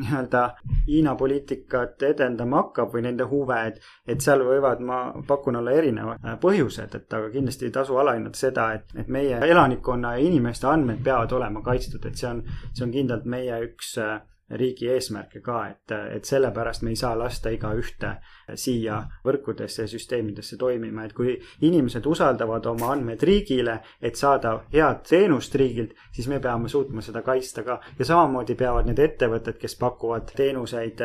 nii-öelda 0.00 0.42
Hiina 0.88 1.14
poliitikat 1.18 2.02
edendama 2.02 2.64
hakkab 2.64 2.94
või 2.94 3.04
nende 3.06 3.26
huve, 3.30 3.58
et, 3.70 3.78
et 4.10 4.24
seal 4.24 4.42
võivad, 4.46 4.82
ma 4.82 5.00
pakun, 5.26 5.60
olla 5.60 5.74
erinevad 5.78 6.24
äh, 6.24 6.38
põhjused, 6.42 6.96
et 6.98 7.18
aga 7.18 7.30
kindlasti 7.30 7.68
ei 7.68 7.74
tasu 7.74 7.98
alahinnata 8.02 8.38
seda, 8.38 8.66
et, 8.78 8.90
et 8.98 9.08
meie 9.08 9.38
elanikkonna 9.46 10.16
ja 10.16 10.26
inimeste 10.26 10.66
andmed 10.66 11.04
peavad 11.04 11.32
olema 11.38 11.62
kaitstud, 11.62 12.04
et 12.06 12.18
see 12.18 12.28
on, 12.30 12.42
see 12.72 12.86
on 12.86 12.94
kindlalt 12.96 13.30
meie 13.30 13.62
üks 13.68 13.94
äh, 14.02 14.18
riigi 14.50 14.88
eesmärke 14.90 15.40
ka, 15.44 15.60
et, 15.70 15.94
et 16.16 16.26
sellepärast 16.26 16.82
me 16.82 16.90
ei 16.90 16.98
saa 16.98 17.14
lasta 17.18 17.52
igaühte 17.54 18.16
siia 18.54 19.00
võrkudesse 19.24 19.84
ja 19.84 19.90
süsteemidesse 19.90 20.56
toimima, 20.60 21.04
et 21.04 21.14
kui 21.16 21.36
inimesed 21.66 22.06
usaldavad 22.06 22.66
oma 22.70 22.92
andmeid 22.94 23.22
riigile, 23.26 23.78
et 24.02 24.16
saada 24.16 24.56
head 24.72 25.04
teenust 25.08 25.54
riigilt, 25.54 25.94
siis 26.12 26.28
me 26.28 26.40
peame 26.40 26.68
suutma 26.68 27.04
seda 27.04 27.22
kaitsta 27.26 27.62
ka. 27.66 27.80
ja 27.98 28.04
samamoodi 28.04 28.54
peavad 28.54 28.88
need 28.88 28.98
ettevõtted, 28.98 29.58
kes 29.60 29.76
pakuvad 29.80 30.32
teenuseid, 30.36 31.02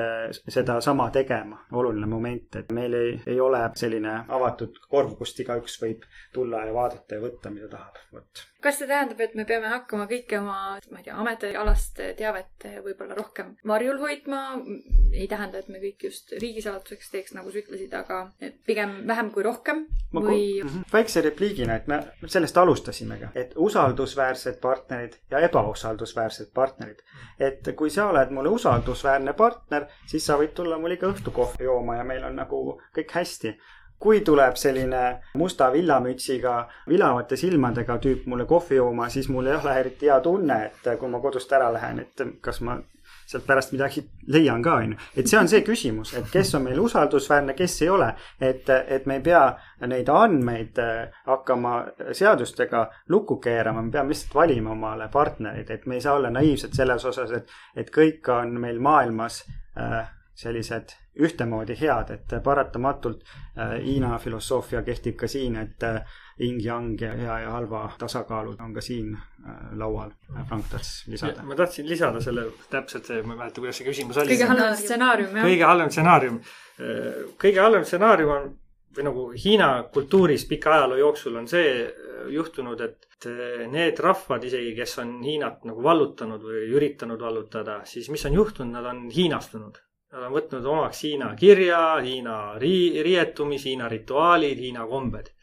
sedasama 0.47 1.09
tegema. 1.11 1.65
oluline 1.71 2.05
moment, 2.09 2.55
et 2.55 2.71
meil 2.71 2.93
ei, 2.93 3.13
ei 3.27 3.39
ole 3.39 3.61
selline 3.75 4.17
avatud 4.27 4.79
korv, 4.89 5.15
kust 5.19 5.39
igaüks 5.39 5.79
võib 5.81 6.03
tulla 6.33 6.65
ja 6.65 6.73
vaadata 6.73 7.15
ja 7.15 7.23
võtta, 7.23 7.53
mida 7.53 7.71
tahab, 7.71 8.03
vot 8.13 8.45
kas 8.65 8.79
see 8.81 8.89
tähendab, 8.89 9.19
et 9.21 9.35
me 9.37 9.45
peame 9.45 9.69
hakkama 9.69 10.07
kõike 10.09 10.39
oma, 10.39 10.57
ma 10.89 11.01
ei 11.01 11.05
tea, 11.05 11.15
ametialast 11.21 12.01
teavet 12.17 12.65
võib-olla 12.85 13.17
rohkem 13.17 13.53
varjul 13.67 13.99
hoidma? 14.01 14.41
ei 15.13 15.27
tähenda, 15.31 15.61
et 15.61 15.69
me 15.71 15.81
kõik 15.83 16.07
just 16.07 16.33
riigisaladuseks 16.41 17.11
teeks, 17.13 17.34
nagu 17.35 17.51
sa 17.51 17.59
ütlesid, 17.61 17.93
aga 17.93 18.19
pigem 18.65 18.95
vähem 19.07 19.31
kui 19.35 19.43
rohkem 19.45 19.85
ma 20.15 20.23
või? 20.23 20.63
Mhm. 20.63 20.87
väikse 20.93 21.21
repliigina, 21.25 21.75
et 21.75 21.87
me 21.87 22.01
sellest 22.25 22.57
alustasimegi, 22.57 23.31
et 23.35 23.53
usaldusväärsed 23.55 24.59
partnerid 24.61 25.19
ja 25.31 25.43
ebausaldusväärsed 25.49 26.51
partnerid. 26.53 27.01
et 27.39 27.67
kui 27.75 27.89
sa 27.89 28.09
oled 28.09 28.29
mulle 28.31 28.49
usaldusväärne 28.49 29.33
partner, 29.33 29.87
siis 30.07 30.25
sa 30.25 30.37
võid 30.39 30.53
tulla 30.55 30.77
mul 30.79 30.95
iga 30.95 31.07
õhtu 31.11 31.31
kohvi 31.31 31.63
jooma 31.67 31.97
ja 31.97 32.03
meil 32.03 32.23
on 32.23 32.35
nagu 32.35 32.79
kõik 32.95 33.11
hästi 33.11 33.57
kui 33.99 34.21
tuleb 34.21 34.55
selline 34.59 35.21
musta 35.39 35.71
villamütsiga, 35.73 36.55
vilavate 36.89 37.37
silmadega 37.39 37.97
tüüp 38.03 38.25
mulle 38.29 38.45
kohvi 38.45 38.75
jooma, 38.75 39.09
siis 39.09 39.29
mul 39.29 39.47
ei 39.47 39.55
ole 39.55 39.77
eriti 39.79 40.11
hea 40.11 40.19
tunne, 40.21 40.59
et 40.65 40.99
kui 40.99 41.09
ma 41.09 41.21
kodust 41.23 41.53
ära 41.55 41.71
lähen, 41.73 42.03
et 42.03 42.25
kas 42.41 42.61
ma 42.61 42.77
sealt 43.25 43.45
pärast 43.47 43.73
midagi 43.73 44.03
leian 44.27 44.63
ka, 44.63 44.75
on 44.81 44.95
ju. 44.95 44.97
et 45.17 45.27
see 45.27 45.39
on 45.39 45.49
see 45.49 45.61
küsimus, 45.65 46.13
et 46.17 46.27
kes 46.31 46.53
on 46.55 46.65
meil 46.65 46.79
usaldusväärne, 46.79 47.53
kes 47.57 47.81
ei 47.81 47.89
ole. 47.89 48.11
et, 48.39 48.69
et 48.69 49.05
me 49.05 49.19
ei 49.19 49.23
pea 49.25 49.43
neid 49.87 50.09
andmeid 50.09 50.81
äh, 50.81 51.21
hakkama 51.25 51.75
seadustega 52.11 52.85
lukku 53.09 53.37
keerama, 53.43 53.81
me 53.81 53.91
peame 53.91 54.13
lihtsalt 54.13 54.35
valima 54.35 54.71
omale 54.71 55.09
partnerid, 55.11 55.69
et 55.69 55.85
me 55.85 55.95
ei 55.95 56.01
saa 56.01 56.19
olla 56.19 56.29
naiivsed 56.29 56.73
selles 56.73 57.05
osas, 57.05 57.31
et, 57.31 57.57
et 57.75 57.89
kõik 57.93 58.29
on 58.33 58.59
meil 58.61 58.79
maailmas 58.79 59.43
äh, 59.77 60.05
sellised 60.35 60.95
ühtemoodi 61.15 61.77
head, 61.79 62.11
et 62.11 62.35
paratamatult 62.43 63.23
äh, 63.23 63.77
Hiina 63.83 64.17
filosoofia 64.19 64.83
kehtib 64.83 65.15
ka 65.15 65.27
siin, 65.31 65.55
et 65.61 65.83
äh, 65.83 66.01
yin-yang 66.39 66.95
ja 67.01 67.13
hea 67.15 67.37
ja 67.45 67.53
halva 67.53 67.85
tasakaalud 67.99 68.59
on 68.61 68.73
ka 68.75 68.83
siin 68.83 69.13
äh, 69.15 69.71
laual. 69.79 70.11
Frank 70.49 70.67
tahtis 70.71 71.05
lisada. 71.07 71.43
ma 71.43 71.55
tahtsin 71.55 71.87
lisada 71.89 72.21
selle 72.21 72.49
täpselt, 72.69 73.09
ma 73.23 73.35
ei 73.35 73.39
mäleta, 73.39 73.61
kuidas 73.61 73.79
see 73.79 73.87
küsimus 73.87 74.19
oli. 74.19 74.35
kõige 74.35 74.51
halvem 74.51 74.77
stsenaarium, 74.81 75.39
jah. 75.39 75.47
kõige 75.47 75.71
halvem 75.71 75.95
stsenaarium. 75.95 76.39
kõige 77.45 77.63
halvem 77.63 77.87
stsenaarium 77.87 78.35
on 78.35 78.53
või 78.95 79.07
nagu 79.09 79.25
Hiina 79.35 79.69
kultuuris 79.93 80.45
pika 80.47 80.71
ajaloo 80.77 80.99
jooksul 81.01 81.35
on 81.35 81.47
see 81.51 81.71
juhtunud, 82.31 82.79
et 82.81 83.27
need 83.71 83.99
rahvad 83.99 84.43
isegi, 84.47 84.71
kes 84.77 84.99
on 85.03 85.17
Hiinat 85.23 85.65
nagu 85.67 85.83
vallutanud 85.83 86.43
või 86.43 86.67
üritanud 86.77 87.19
vallutada, 87.19 87.81
siis 87.87 88.07
mis 88.13 88.23
on 88.29 88.39
juhtunud, 88.39 88.71
nad 88.75 88.87
on 88.91 89.03
hiinastunud 89.11 89.81
Nad 90.15 90.29
on 90.29 90.31
võtnud 90.31 90.67
omaks 90.71 91.01
Hiina 91.03 91.33
kirja, 91.35 91.97
Hiina 91.99 92.35
ri-, 92.61 93.01
rietumis, 93.03 93.65
Hiina 93.67 93.89
rituaalid, 93.91 94.61
Hiina 94.63 94.85
kombed. 94.87 95.33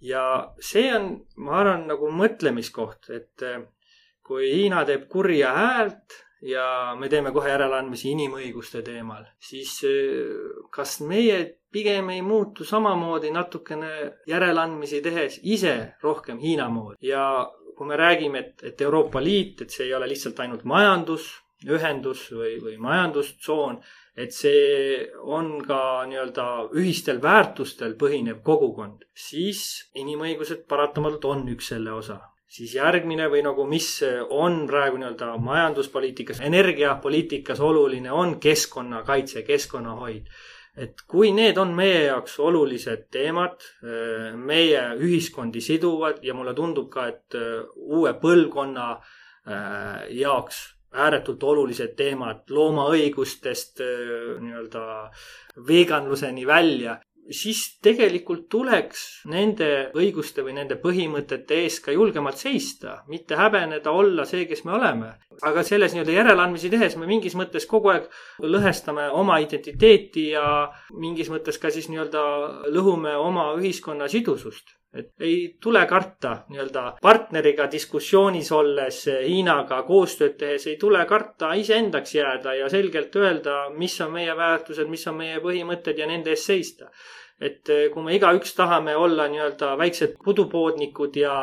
Ja 0.00 0.22
see 0.60 0.88
on, 0.94 1.10
ma 1.42 1.60
arvan, 1.62 1.86
nagu 1.90 2.10
mõtlemiskoht, 2.14 3.10
et 3.14 3.44
eh, 3.46 3.60
kui 4.24 4.50
Hiina 4.52 4.84
teeb 4.88 5.08
kurja 5.10 5.52
häält 5.56 6.18
ja 6.46 6.94
me 6.98 7.08
teeme 7.10 7.32
kohe 7.34 7.50
järeleandmisi 7.50 8.12
inimõiguste 8.14 8.82
teemal, 8.86 9.24
siis 9.42 9.78
eh, 9.88 10.60
kas 10.74 11.00
meie 11.06 11.40
pigem 11.72 12.10
ei 12.14 12.22
muutu 12.22 12.64
samamoodi 12.64 13.32
natukene 13.34 13.90
järeleandmisi 14.28 15.02
tehes 15.04 15.40
ise 15.42 15.74
rohkem 16.02 16.38
Hiina 16.40 16.68
moodi? 16.72 17.00
Ja 17.10 17.48
kui 17.78 17.86
me 17.86 17.96
räägime, 17.96 18.38
et, 18.38 18.62
et 18.62 18.80
Euroopa 18.80 19.22
Liit, 19.22 19.62
et 19.62 19.70
see 19.70 19.86
ei 19.86 19.94
ole 19.94 20.08
lihtsalt 20.10 20.40
ainult 20.42 20.64
majandus, 20.66 21.28
ühendus 21.66 22.24
või, 22.34 22.56
või 22.62 22.76
majandustsoon, 22.82 23.78
et 24.18 24.34
see 24.34 25.04
on 25.22 25.52
ka 25.66 26.04
nii-öelda 26.10 26.46
ühistel 26.74 27.20
väärtustel 27.22 27.94
põhinev 28.00 28.42
kogukond, 28.42 29.04
siis 29.14 29.90
inimõigused 29.94 30.66
paratamatult 30.68 31.30
on 31.30 31.46
üks 31.54 31.70
selle 31.74 31.94
osa 31.94 32.18
siis 32.48 32.74
järgmine 32.74 33.28
või 33.30 33.42
nagu, 33.44 33.66
mis 33.68 33.88
on 34.34 34.62
praegu 34.68 34.98
nii-öelda 35.00 35.34
majanduspoliitikas, 35.44 36.40
energiapoliitikas 36.48 37.60
oluline, 37.60 38.12
on 38.12 38.38
keskkonnakaitse, 38.40 39.42
keskkonnahoid. 39.42 40.30
et 40.78 41.00
kui 41.10 41.32
need 41.34 41.58
on 41.58 41.72
meie 41.74 42.04
jaoks 42.04 42.38
olulised 42.38 43.08
teemad, 43.10 43.64
meie 44.38 44.82
ühiskondi 44.96 45.60
siduvad 45.60 46.22
ja 46.22 46.34
mulle 46.34 46.54
tundub 46.54 46.88
ka, 46.90 47.06
et 47.08 47.34
uue 47.74 48.12
põlvkonna 48.22 48.88
jaoks 50.14 50.77
ääretult 50.92 51.42
olulised 51.42 51.94
teemad 51.96 52.48
loomaõigustest 52.50 53.82
äh, 53.84 54.40
nii-öelda 54.40 54.84
veganluseni 55.68 56.46
välja, 56.46 56.98
siis 57.30 57.78
tegelikult 57.84 58.48
tuleks 58.48 59.04
nende 59.28 59.90
õiguste 59.96 60.44
või 60.46 60.56
nende 60.56 60.78
põhimõtete 60.80 61.62
eest 61.64 61.84
ka 61.84 61.92
julgemalt 61.92 62.40
seista, 62.40 63.02
mitte 63.08 63.36
häbeneda 63.36 63.92
olla 63.92 64.24
see, 64.28 64.46
kes 64.48 64.64
me 64.64 64.76
oleme. 64.78 65.12
Aga 65.42 65.62
selles 65.62 65.94
nii-öelda 65.94 66.16
järeleandmisi 66.16 66.70
tehes 66.72 66.96
me 66.98 67.06
mingis 67.06 67.36
mõttes 67.38 67.66
kogu 67.68 67.92
aeg 67.92 68.08
lõhestame 68.42 69.08
oma 69.14 69.38
identiteeti 69.44 70.30
ja 70.32 70.68
mingis 70.94 71.30
mõttes 71.32 71.60
ka 71.60 71.70
siis 71.74 71.88
nii-öelda 71.92 72.24
lõhume 72.74 73.14
oma 73.20 73.52
ühiskonna 73.58 74.08
sidusust. 74.08 74.74
Et 74.96 75.10
ei 75.20 75.58
tule 75.60 75.82
karta 75.86 76.46
nii-öelda 76.48 76.84
partneriga 77.04 77.66
diskussioonis 77.70 78.48
olles, 78.56 79.02
Hiinaga 79.26 79.82
koostööd 79.84 80.38
tehes, 80.40 80.64
ei 80.66 80.78
tule 80.80 81.04
karta 81.06 81.52
iseendaks 81.60 82.14
jääda 82.16 82.54
ja 82.56 82.70
selgelt 82.72 83.16
öelda, 83.16 83.58
mis 83.76 84.00
on 84.00 84.14
meie 84.16 84.36
väärtused, 84.36 84.88
mis 84.88 85.04
on 85.06 85.20
meie 85.20 85.42
põhimõtted 85.44 86.00
ja 86.00 86.08
nende 86.08 86.32
eest 86.32 86.48
seista 86.48 86.88
et 87.40 87.70
eh, 87.70 87.86
kui 87.92 88.02
me 88.02 88.16
igaüks 88.16 88.54
tahame 88.58 88.96
olla 88.98 89.28
nii-öelda 89.30 89.74
väiksed 89.78 90.16
pudupoodnikud 90.24 91.16
ja 91.20 91.34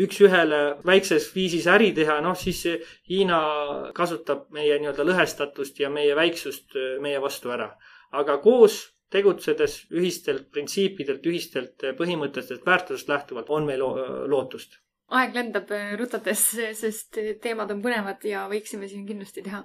üks-ühele 0.00 0.60
väikses 0.86 1.30
viisis 1.34 1.66
äri 1.70 1.90
teha, 1.96 2.20
noh 2.22 2.38
siis 2.38 2.62
Hiina 3.10 3.40
kasutab 3.96 4.46
meie 4.54 4.78
nii-öelda 4.78 5.06
lõhestatust 5.08 5.82
ja 5.82 5.90
meie 5.90 6.14
väiksust 6.18 6.78
eh, 6.78 6.96
meie 7.02 7.22
vastu 7.22 7.50
ära. 7.56 7.72
aga 8.12 8.38
koos 8.42 8.80
tegutsedes 9.10 9.86
ühistelt 9.90 10.50
printsiipidelt, 10.54 11.26
ühistelt 11.26 11.82
põhimõtetest, 11.98 12.62
väärtusest 12.66 13.08
lähtuvalt 13.10 13.50
on 13.50 13.66
meil 13.66 13.82
lootust. 14.30 14.78
Aeg 15.16 15.34
lendab 15.34 15.70
äh, 15.74 15.92
rutates, 15.98 16.42
sest 16.78 17.18
teemad 17.42 17.72
on 17.74 17.82
põnevad 17.82 18.22
ja 18.26 18.44
võiksime 18.50 18.88
siin 18.90 19.06
kindlasti 19.08 19.42
teha 19.46 19.62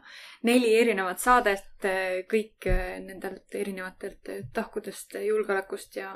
neli 0.47 0.71
erinevat 0.79 1.21
saadet, 1.21 1.67
äh, 1.85 2.23
kõik 2.31 2.67
äh, 2.71 2.97
nendelt 3.03 3.53
erinevatelt 3.55 4.31
tahkudest 4.55 5.19
julgeolekust 5.21 5.99
ja, 6.01 6.15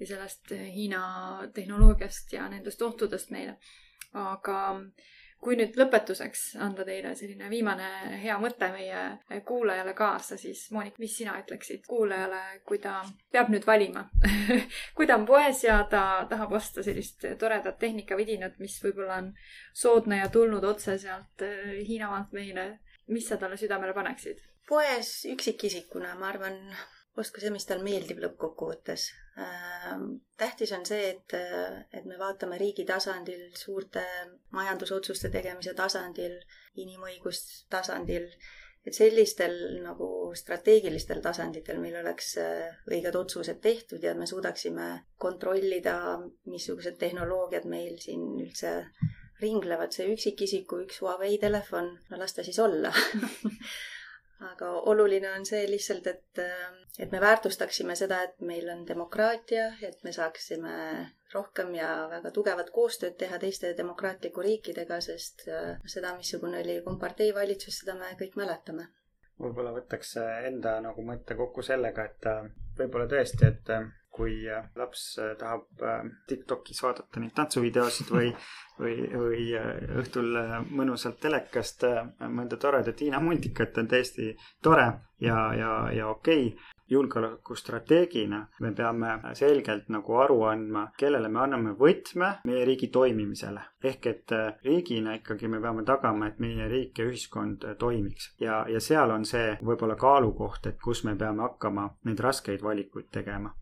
ja 0.00 0.08
sellest 0.08 0.54
Hiina 0.56 1.02
tehnoloogiast 1.54 2.32
ja 2.36 2.48
nendest 2.52 2.82
ohtudest 2.82 3.32
meile. 3.34 3.58
aga 4.12 4.56
kui 5.40 5.56
nüüd 5.56 5.76
lõpetuseks 5.80 6.42
anda 6.60 6.84
teile 6.84 7.14
selline 7.16 7.48
viimane 7.50 7.88
hea 8.20 8.36
mõte 8.40 8.68
meie 8.74 9.40
kuulajale 9.46 9.94
kaasa, 9.96 10.36
siis 10.40 10.66
Monika, 10.74 11.00
mis 11.00 11.16
sina 11.16 11.38
ütleksid 11.40 11.86
kuulajale, 11.88 12.60
kui 12.68 12.78
ta 12.82 12.98
peab 13.32 13.48
nüüd 13.52 13.64
valima 13.68 14.04
kui 14.96 15.08
ta 15.08 15.16
on 15.16 15.26
poes 15.28 15.64
ja 15.64 15.80
ta 15.90 16.04
tahab 16.30 16.52
osta 16.60 16.84
sellist 16.84 17.24
toredat 17.40 17.80
tehnikavidinat, 17.80 18.60
mis 18.60 18.76
võib-olla 18.84 19.20
on 19.24 19.32
soodne 19.72 20.20
ja 20.20 20.28
tulnud 20.28 20.64
otse 20.64 20.98
sealt 21.00 21.46
äh, 21.46 21.80
Hiina 21.88 22.12
maalt 22.12 22.36
meile, 22.36 22.70
mis 23.08 23.28
sa 23.28 23.40
talle 23.40 23.56
südamele 23.60 23.96
paneksid? 23.96 24.44
poes 24.70 25.24
üksikisikuna, 25.26 26.14
ma 26.20 26.28
arvan, 26.30 26.60
ostku 27.20 27.42
see, 27.42 27.52
mis 27.54 27.66
tal 27.68 27.82
meeldib 27.84 28.20
lõppkokkuvõttes. 28.22 29.10
Ähm, 29.40 30.06
tähtis 30.40 30.72
on 30.76 30.86
see, 30.88 31.12
et, 31.14 31.36
et 31.96 32.06
me 32.08 32.18
vaatame 32.20 32.58
riigi 32.60 32.86
tasandil, 32.88 33.50
suurte 33.56 34.02
majandusotsuste 34.56 35.30
tegemise 35.32 35.74
tasandil, 35.78 36.38
inimõiguste 36.80 37.68
tasandil, 37.72 38.26
et 38.86 38.96
sellistel 38.96 39.54
nagu 39.84 40.08
strateegilistel 40.36 41.20
tasanditel 41.24 41.80
meil 41.82 41.98
oleks 42.00 42.32
äh, 42.40 42.80
õiged 42.88 43.16
otsused 43.16 43.60
tehtud 43.60 44.04
ja 44.04 44.14
me 44.16 44.28
suudaksime 44.28 44.90
kontrollida, 45.20 45.96
missugused 46.48 46.96
tehnoloogiad 47.00 47.68
meil 47.68 47.98
siin 48.00 48.24
üldse 48.40 48.78
ringlevad, 49.40 49.92
see 49.92 50.08
üksikisiku 50.12 50.82
üks 50.84 51.00
Huawei 51.00 51.38
telefon, 51.40 51.94
no 52.10 52.20
las 52.20 52.36
ta 52.36 52.44
siis 52.44 52.58
olla 52.60 52.92
aga 54.40 54.70
oluline 54.92 55.30
on 55.36 55.44
see 55.46 55.66
lihtsalt, 55.68 56.06
et, 56.06 56.40
et 56.98 57.12
me 57.12 57.20
väärtustaksime 57.20 57.96
seda, 57.98 58.22
et 58.24 58.40
meil 58.40 58.68
on 58.72 58.86
demokraatia, 58.88 59.66
et 59.84 59.98
me 60.04 60.12
saaksime 60.16 60.76
rohkem 61.34 61.74
ja 61.76 61.90
väga 62.10 62.32
tugevat 62.34 62.70
koostööd 62.74 63.18
teha 63.20 63.38
teiste 63.38 63.74
demokraatliku 63.78 64.42
riikidega, 64.46 65.00
sest 65.04 65.46
äh, 65.48 65.76
seda, 65.86 66.14
missugune 66.16 66.62
oli 66.64 66.80
kompartei 66.86 67.34
valitsus, 67.34 67.82
seda 67.82 67.98
me 68.00 68.14
kõik 68.20 68.38
mäletame. 68.40 68.88
võib-olla 69.40 69.72
võtaks 69.72 70.16
enda 70.48 70.80
nagu 70.84 71.04
mõtte 71.04 71.36
kokku 71.36 71.62
sellega, 71.62 72.04
et 72.10 72.26
äh, 72.32 72.50
võib-olla 72.80 73.06
tõesti, 73.12 73.46
et 73.46 73.70
äh, 73.76 73.86
kui 74.10 74.42
laps 74.76 75.04
tahab 75.38 75.84
Tiktokis 76.28 76.82
vaadata 76.82 77.22
neid 77.22 77.34
tantsuvideosid 77.36 78.10
või, 78.10 78.32
või, 78.80 78.96
või 79.14 79.46
õhtul 80.02 80.34
mõnusalt 80.70 81.20
telekast 81.22 81.86
mõnda 82.26 82.58
toredat 82.60 83.00
Hiina 83.00 83.22
multikat, 83.22 83.78
on 83.78 83.88
täiesti 83.88 84.34
tore 84.62 84.88
ja, 85.20 85.38
ja, 85.54 85.72
ja 85.94 86.10
okei. 86.10 86.52
Okay 86.52 86.78
julgeolekustrateegina 86.90 88.46
me 88.60 88.72
peame 88.72 89.10
selgelt 89.38 89.88
nagu 89.94 90.16
aru 90.24 90.42
andma, 90.50 90.84
kellele 90.98 91.28
me 91.28 91.40
anname 91.44 91.74
võtme 91.78 92.30
meie 92.44 92.64
riigi 92.66 92.88
toimimisele. 92.88 93.62
ehk 93.84 94.06
et 94.06 94.34
riigina 94.64 95.14
ikkagi 95.14 95.48
me 95.48 95.60
peame 95.60 95.84
tagama, 95.84 96.26
et 96.26 96.38
meie 96.38 96.68
riik 96.68 96.98
ja 96.98 97.04
ühiskond 97.04 97.66
toimiks. 97.78 98.34
Ja, 98.40 98.64
ja 98.68 98.80
seal 98.80 99.10
on 99.10 99.24
see 99.24 99.56
võib-olla 99.62 99.96
kaalukoht, 99.96 100.66
et 100.66 100.80
kus 100.84 101.04
me 101.04 101.16
peame 101.16 101.42
hakkama 101.42 101.88
neid 102.04 102.20
raskeid 102.20 102.62
valikuid 102.62 103.10
tegema 103.10 103.54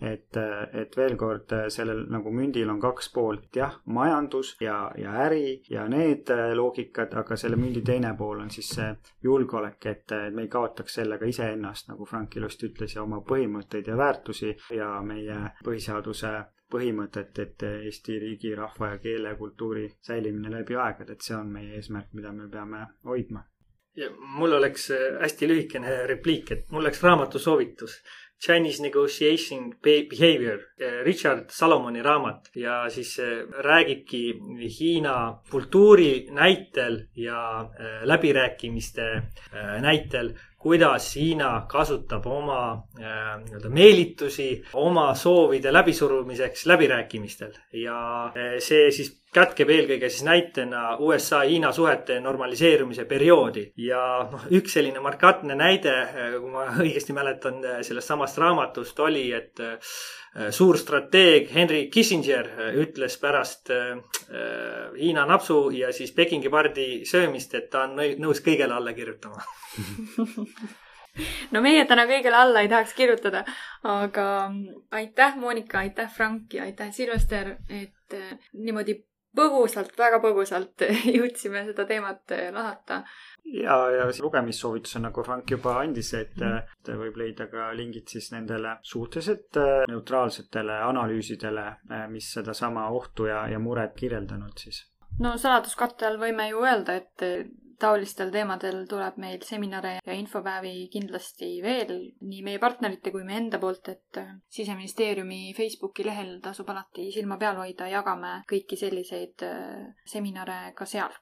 et, 0.00 0.36
et 0.72 0.96
veel 0.96 1.16
kord, 1.16 1.52
sellel 1.72 2.04
nagu 2.12 2.32
mündil 2.34 2.68
on 2.70 2.80
kaks 2.80 3.08
poolt, 3.14 3.48
jah, 3.56 3.78
majandus 3.86 4.54
ja, 4.60 4.90
ja 4.98 5.14
äri 5.24 5.62
ja 5.70 5.86
need 5.88 6.32
loogikad, 6.54 7.14
aga 7.16 7.36
selle 7.40 7.56
mündi 7.60 7.82
teine 7.86 8.12
pool 8.18 8.42
on 8.44 8.50
siis 8.52 8.74
see 8.76 8.90
julgeolek, 9.24 9.86
et 9.86 10.16
me 10.34 10.44
ei 10.44 10.52
kaotaks 10.52 11.00
sellega 11.00 11.28
iseennast, 11.28 11.88
nagu 11.92 12.04
Frank 12.04 12.36
ilusti 12.36 12.68
ütles, 12.70 12.96
ja 12.96 13.06
oma 13.06 13.22
põhimõtteid 13.24 13.88
ja 13.88 13.96
väärtusi 13.96 14.52
ja 14.76 14.90
meie 15.02 15.40
põhiseaduse 15.64 16.34
põhimõtet, 16.72 17.38
et 17.38 17.62
Eesti 17.66 18.18
riigi, 18.18 18.54
rahva 18.58 18.94
ja 18.94 19.02
keele 19.02 19.32
ja 19.32 19.38
kultuuri 19.38 19.86
säilimine 20.02 20.50
läbi 20.50 20.76
aegade, 20.76 21.14
et 21.14 21.22
see 21.22 21.36
on 21.38 21.52
meie 21.52 21.76
eesmärk, 21.78 22.10
mida 22.18 22.32
me 22.32 22.48
peame 22.50 22.86
hoidma. 23.06 23.44
mul 24.36 24.52
oleks 24.52 24.90
hästi 25.20 25.46
lühikene 25.48 25.92
repliik, 26.06 26.50
et 26.52 26.70
mul 26.70 26.82
oleks 26.82 27.02
raamatu 27.02 27.38
soovitus 27.38 27.94
Chinese 28.38 28.82
Negotiation 28.82 29.74
Behavior, 29.82 30.60
eh, 30.78 31.02
Richard 31.04 31.50
Salomoni 31.50 32.02
raamat. 32.02 32.50
Ja 32.54 32.90
siis 32.90 33.16
räägibki 33.64 34.34
Hiina 34.78 35.38
kultuuri 35.50 36.28
näitel 36.30 37.06
ja 37.16 37.70
eh, 37.80 38.02
läbirääkimiste 38.02 39.06
eh, 39.12 39.80
näitel, 39.80 40.34
kuidas 40.58 41.14
Hiina 41.16 41.66
kasutab 41.68 42.26
oma 42.26 42.82
nii-öelda 42.98 43.68
meelitusi 43.70 44.64
oma 44.74 45.14
soovide 45.14 45.72
läbisurumiseks 45.72 46.66
läbirääkimistel. 46.66 47.52
Ja 47.72 48.32
see 48.58 48.90
siis 48.90 49.12
kätkeb 49.36 49.70
eelkõige 49.72 50.08
siis 50.10 50.24
näitena 50.26 50.96
USA-Hiina 51.02 51.72
suhete 51.72 52.18
normaliseerumise 52.24 53.04
perioodi. 53.04 53.66
ja 53.76 54.00
noh, 54.30 54.46
üks 54.56 54.76
selline 54.78 55.00
markantne 55.04 55.56
näide, 55.58 55.96
kui 56.40 56.52
ma 56.52 56.68
õigesti 56.84 57.16
mäletan 57.16 57.60
sellest 57.86 58.12
samast 58.12 58.40
raamatust, 58.40 58.98
oli, 59.04 59.26
et 59.36 59.60
äh, 59.60 59.76
suur 60.50 60.78
strateeg 60.80 61.52
Henry 61.54 61.86
Kissinger 61.92 62.48
ütles 62.82 63.18
pärast 63.20 63.70
äh, 63.74 63.96
Hiina 64.96 65.26
napsu 65.28 65.68
ja 65.74 65.92
siis 65.92 66.12
Pekingi 66.16 66.52
pardi 66.52 67.04
söömist, 67.08 67.54
et 67.54 67.70
ta 67.70 67.86
on 67.86 68.00
nõus 68.22 68.42
kõigele 68.44 68.76
alla 68.76 68.96
kirjutama 68.96 69.40
no 71.54 71.62
meie 71.64 71.84
täna 71.88 72.06
kõigele 72.08 72.38
alla 72.38 72.62
ei 72.64 72.70
tahaks 72.72 72.94
kirjutada, 72.96 73.44
aga 73.86 74.26
aitäh, 74.96 75.36
Monika, 75.40 75.82
aitäh, 75.84 76.10
Frank 76.12 76.56
ja 76.56 76.66
aitäh, 76.66 76.92
Silvester, 76.94 77.56
et 77.68 78.16
äh, 78.16 78.34
niimoodi 78.52 78.98
põgusalt, 79.36 79.92
väga 79.98 80.20
põgusalt 80.22 80.86
jõudsime 81.16 81.64
seda 81.68 81.86
teemat 81.88 82.34
eh, 82.36 82.48
lahata. 82.54 83.02
ja, 83.44 83.76
ja 83.94 84.08
lugemissoovituse 84.22 85.02
nagu 85.04 85.24
Frank 85.26 85.50
juba 85.50 85.76
andis, 85.82 86.12
et 86.18 86.34
mm. 86.40 86.96
võib 87.02 87.20
leida 87.22 87.48
ka 87.52 87.70
lingid 87.76 88.08
siis 88.12 88.30
nendele 88.34 88.78
suhteliselt 88.82 89.60
eh, 89.62 89.84
neutraalsetele 89.90 90.80
analüüsidele, 90.88 91.68
mis 92.12 92.32
sedasama 92.38 92.88
ohtu 92.94 93.30
ja, 93.30 93.46
ja 93.50 93.60
muret 93.62 93.94
kirjeldanud 93.98 94.66
siis. 94.66 94.82
no 95.20 95.36
saladuskatte 95.38 96.08
all 96.08 96.20
võime 96.20 96.50
ju 96.50 96.64
öelda, 96.64 97.00
et 97.00 97.28
taolistel 97.78 98.30
teemadel 98.32 98.84
tuleb 98.88 99.18
meil 99.22 99.42
seminare 99.44 99.98
ja 100.06 100.16
infopäevi 100.16 100.88
kindlasti 100.92 101.56
veel 101.62 101.92
nii 102.20 102.42
meie 102.46 102.60
partnerite 102.62 103.12
kui 103.14 103.24
meie 103.24 103.42
enda 103.44 103.60
poolt, 103.62 103.88
et 103.92 104.20
äh, 104.20 104.32
siseministeeriumi 104.48 105.52
Facebooki 105.56 106.06
lehel 106.06 106.38
tasub 106.44 106.70
alati 106.72 107.10
silma 107.14 107.38
peal 107.40 107.58
hoida, 107.60 107.88
jagame 107.92 108.40
kõiki 108.50 108.78
selliseid 108.80 109.46
äh, 109.46 109.86
seminare 110.06 110.72
ka 110.76 110.88
seal. 110.88 111.14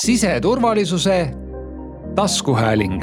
siseturvalisuse 0.00 1.16
taskuhääling 2.16 3.02